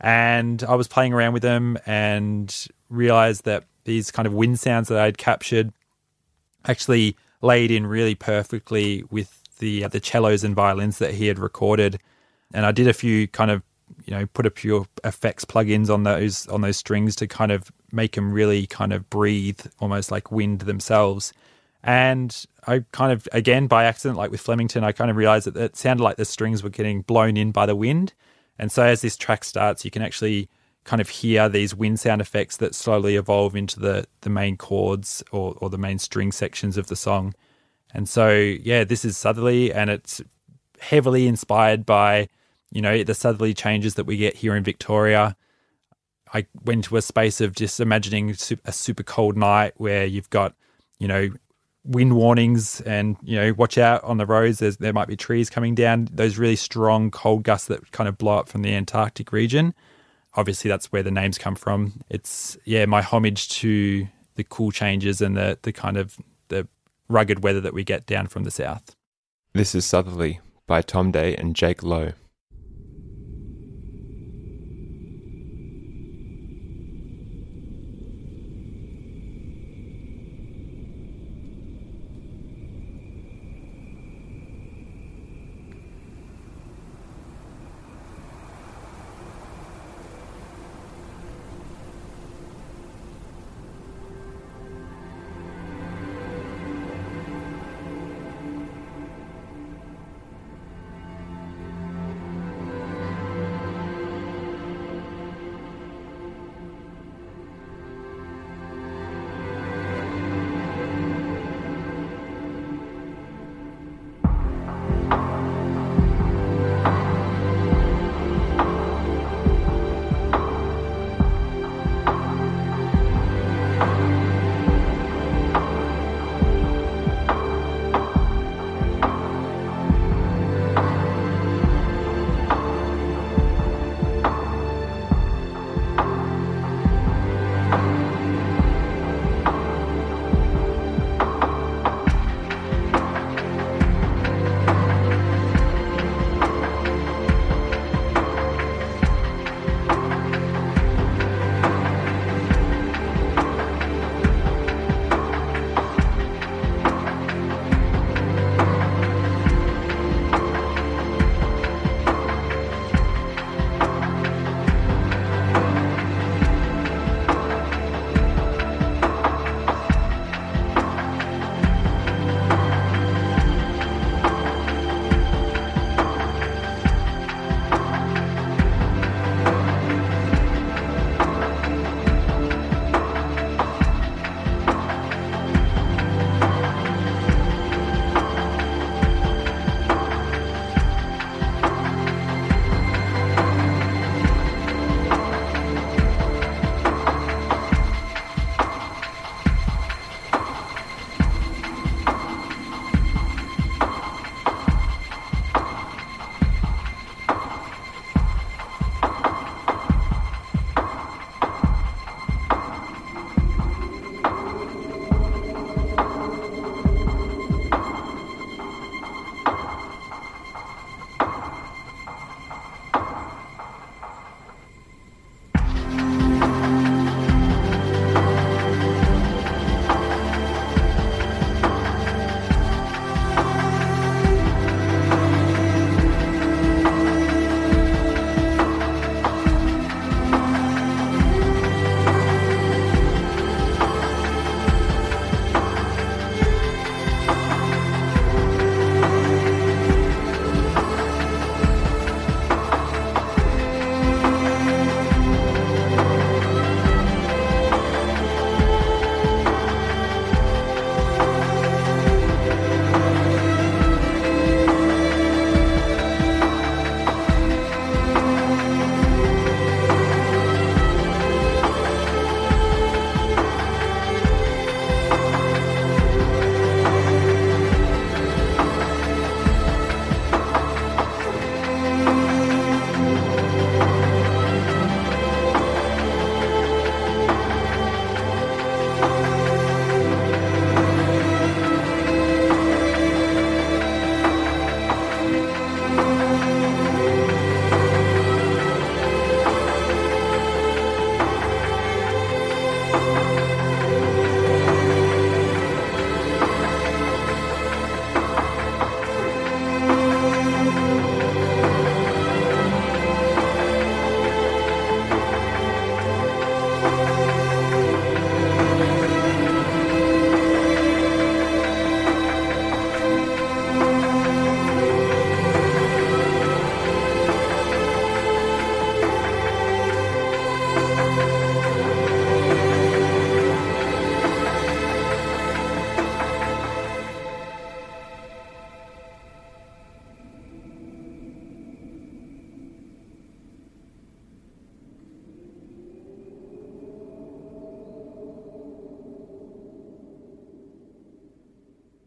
and 0.00 0.62
I 0.64 0.74
was 0.74 0.86
playing 0.86 1.12
around 1.12 1.32
with 1.32 1.42
them 1.42 1.78
and 1.86 2.54
realized 2.90 3.44
that 3.44 3.64
these 3.84 4.10
kind 4.10 4.26
of 4.26 4.34
wind 4.34 4.60
sounds 4.60 4.88
that 4.88 4.98
I'd 4.98 5.18
captured 5.18 5.72
actually 6.66 7.16
laid 7.40 7.70
in 7.70 7.86
really 7.86 8.14
perfectly 8.14 9.04
with 9.10 9.42
the 9.58 9.84
uh, 9.84 9.88
the 9.88 10.00
cellos 10.00 10.44
and 10.44 10.54
violins 10.54 10.98
that 10.98 11.14
he 11.14 11.26
had 11.26 11.38
recorded. 11.38 12.00
And 12.52 12.66
I 12.66 12.72
did 12.72 12.86
a 12.86 12.92
few 12.92 13.26
kind 13.28 13.50
of 13.50 13.62
you 14.04 14.12
know 14.12 14.26
put 14.26 14.46
a 14.46 14.50
few 14.50 14.86
effects 15.04 15.44
plugins 15.44 15.92
on 15.92 16.02
those 16.02 16.46
on 16.48 16.60
those 16.60 16.76
strings 16.76 17.16
to 17.16 17.26
kind 17.26 17.52
of 17.52 17.70
make 17.92 18.12
them 18.12 18.32
really 18.32 18.66
kind 18.66 18.92
of 18.92 19.08
breathe 19.10 19.60
almost 19.80 20.10
like 20.10 20.30
wind 20.30 20.60
themselves. 20.60 21.32
And 21.82 22.44
i 22.66 22.82
kind 22.92 23.12
of 23.12 23.28
again 23.32 23.66
by 23.66 23.84
accident 23.84 24.16
like 24.16 24.30
with 24.30 24.40
flemington 24.40 24.82
i 24.82 24.90
kind 24.90 25.10
of 25.10 25.18
realized 25.18 25.46
that 25.46 25.56
it 25.56 25.76
sounded 25.76 26.02
like 26.02 26.16
the 26.16 26.24
strings 26.24 26.62
were 26.62 26.70
getting 26.70 27.02
blown 27.02 27.36
in 27.36 27.52
by 27.52 27.66
the 27.66 27.76
wind. 27.76 28.12
And 28.58 28.70
so 28.70 28.84
as 28.84 29.02
this 29.02 29.16
track 29.16 29.44
starts 29.44 29.84
you 29.84 29.90
can 29.90 30.02
actually 30.02 30.48
kind 30.84 31.00
of 31.00 31.08
hear 31.08 31.48
these 31.48 31.74
wind 31.74 31.98
sound 32.00 32.20
effects 32.20 32.58
that 32.58 32.74
slowly 32.74 33.16
evolve 33.16 33.56
into 33.56 33.80
the 33.80 34.06
the 34.22 34.30
main 34.30 34.56
chords 34.56 35.22
or, 35.32 35.54
or 35.60 35.70
the 35.70 35.78
main 35.78 35.98
string 35.98 36.32
sections 36.32 36.76
of 36.76 36.86
the 36.86 36.96
song. 36.96 37.34
And 37.92 38.08
so 38.08 38.30
yeah 38.30 38.84
this 38.84 39.04
is 39.04 39.16
southerly 39.16 39.72
and 39.72 39.90
it's 39.90 40.22
heavily 40.80 41.26
inspired 41.26 41.84
by 41.86 42.28
you 42.74 42.82
know 42.82 43.02
the 43.02 43.14
southerly 43.14 43.54
changes 43.54 43.94
that 43.94 44.04
we 44.04 44.18
get 44.18 44.36
here 44.36 44.54
in 44.54 44.62
victoria 44.62 45.34
I 46.34 46.46
went 46.64 46.84
to 46.84 46.96
a 46.96 47.02
space 47.02 47.40
of 47.40 47.54
just 47.54 47.78
imagining 47.78 48.36
a 48.64 48.72
super 48.72 49.04
cold 49.04 49.36
night 49.36 49.74
where 49.76 50.04
you've 50.04 50.30
got, 50.30 50.54
you 50.98 51.06
know, 51.06 51.30
wind 51.84 52.16
warnings 52.16 52.80
and, 52.80 53.16
you 53.22 53.36
know, 53.36 53.52
watch 53.52 53.78
out 53.78 54.02
on 54.02 54.16
the 54.16 54.26
roads. 54.26 54.58
There's, 54.58 54.78
there 54.78 54.92
might 54.92 55.06
be 55.06 55.16
trees 55.16 55.48
coming 55.48 55.76
down, 55.76 56.08
those 56.10 56.36
really 56.36 56.56
strong 56.56 57.12
cold 57.12 57.44
gusts 57.44 57.68
that 57.68 57.92
kind 57.92 58.08
of 58.08 58.18
blow 58.18 58.38
up 58.38 58.48
from 58.48 58.62
the 58.62 58.74
Antarctic 58.74 59.30
region. 59.30 59.74
Obviously, 60.34 60.68
that's 60.68 60.90
where 60.90 61.04
the 61.04 61.12
names 61.12 61.38
come 61.38 61.54
from. 61.54 62.02
It's, 62.10 62.58
yeah, 62.64 62.84
my 62.86 63.00
homage 63.00 63.48
to 63.60 64.08
the 64.34 64.42
cool 64.42 64.72
changes 64.72 65.20
and 65.20 65.36
the, 65.36 65.56
the 65.62 65.72
kind 65.72 65.96
of 65.96 66.16
the 66.48 66.66
rugged 67.08 67.44
weather 67.44 67.60
that 67.60 67.74
we 67.74 67.84
get 67.84 68.06
down 68.06 68.26
from 68.26 68.42
the 68.42 68.50
south. 68.50 68.96
This 69.52 69.76
is 69.76 69.86
Southerly 69.86 70.40
by 70.66 70.82
Tom 70.82 71.12
Day 71.12 71.36
and 71.36 71.54
Jake 71.54 71.84
Lowe. 71.84 72.14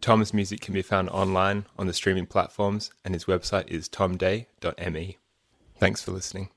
Tom's 0.07 0.33
music 0.33 0.61
can 0.61 0.73
be 0.73 0.81
found 0.81 1.09
online 1.09 1.65
on 1.77 1.87
the 1.87 1.93
streaming 1.93 2.27
platforms, 2.27 2.91
and 3.03 3.13
his 3.13 3.25
website 3.25 3.67
is 3.67 3.89
tomday.me. 3.89 5.17
Thanks 5.79 6.01
for 6.01 6.11
listening. 6.11 6.47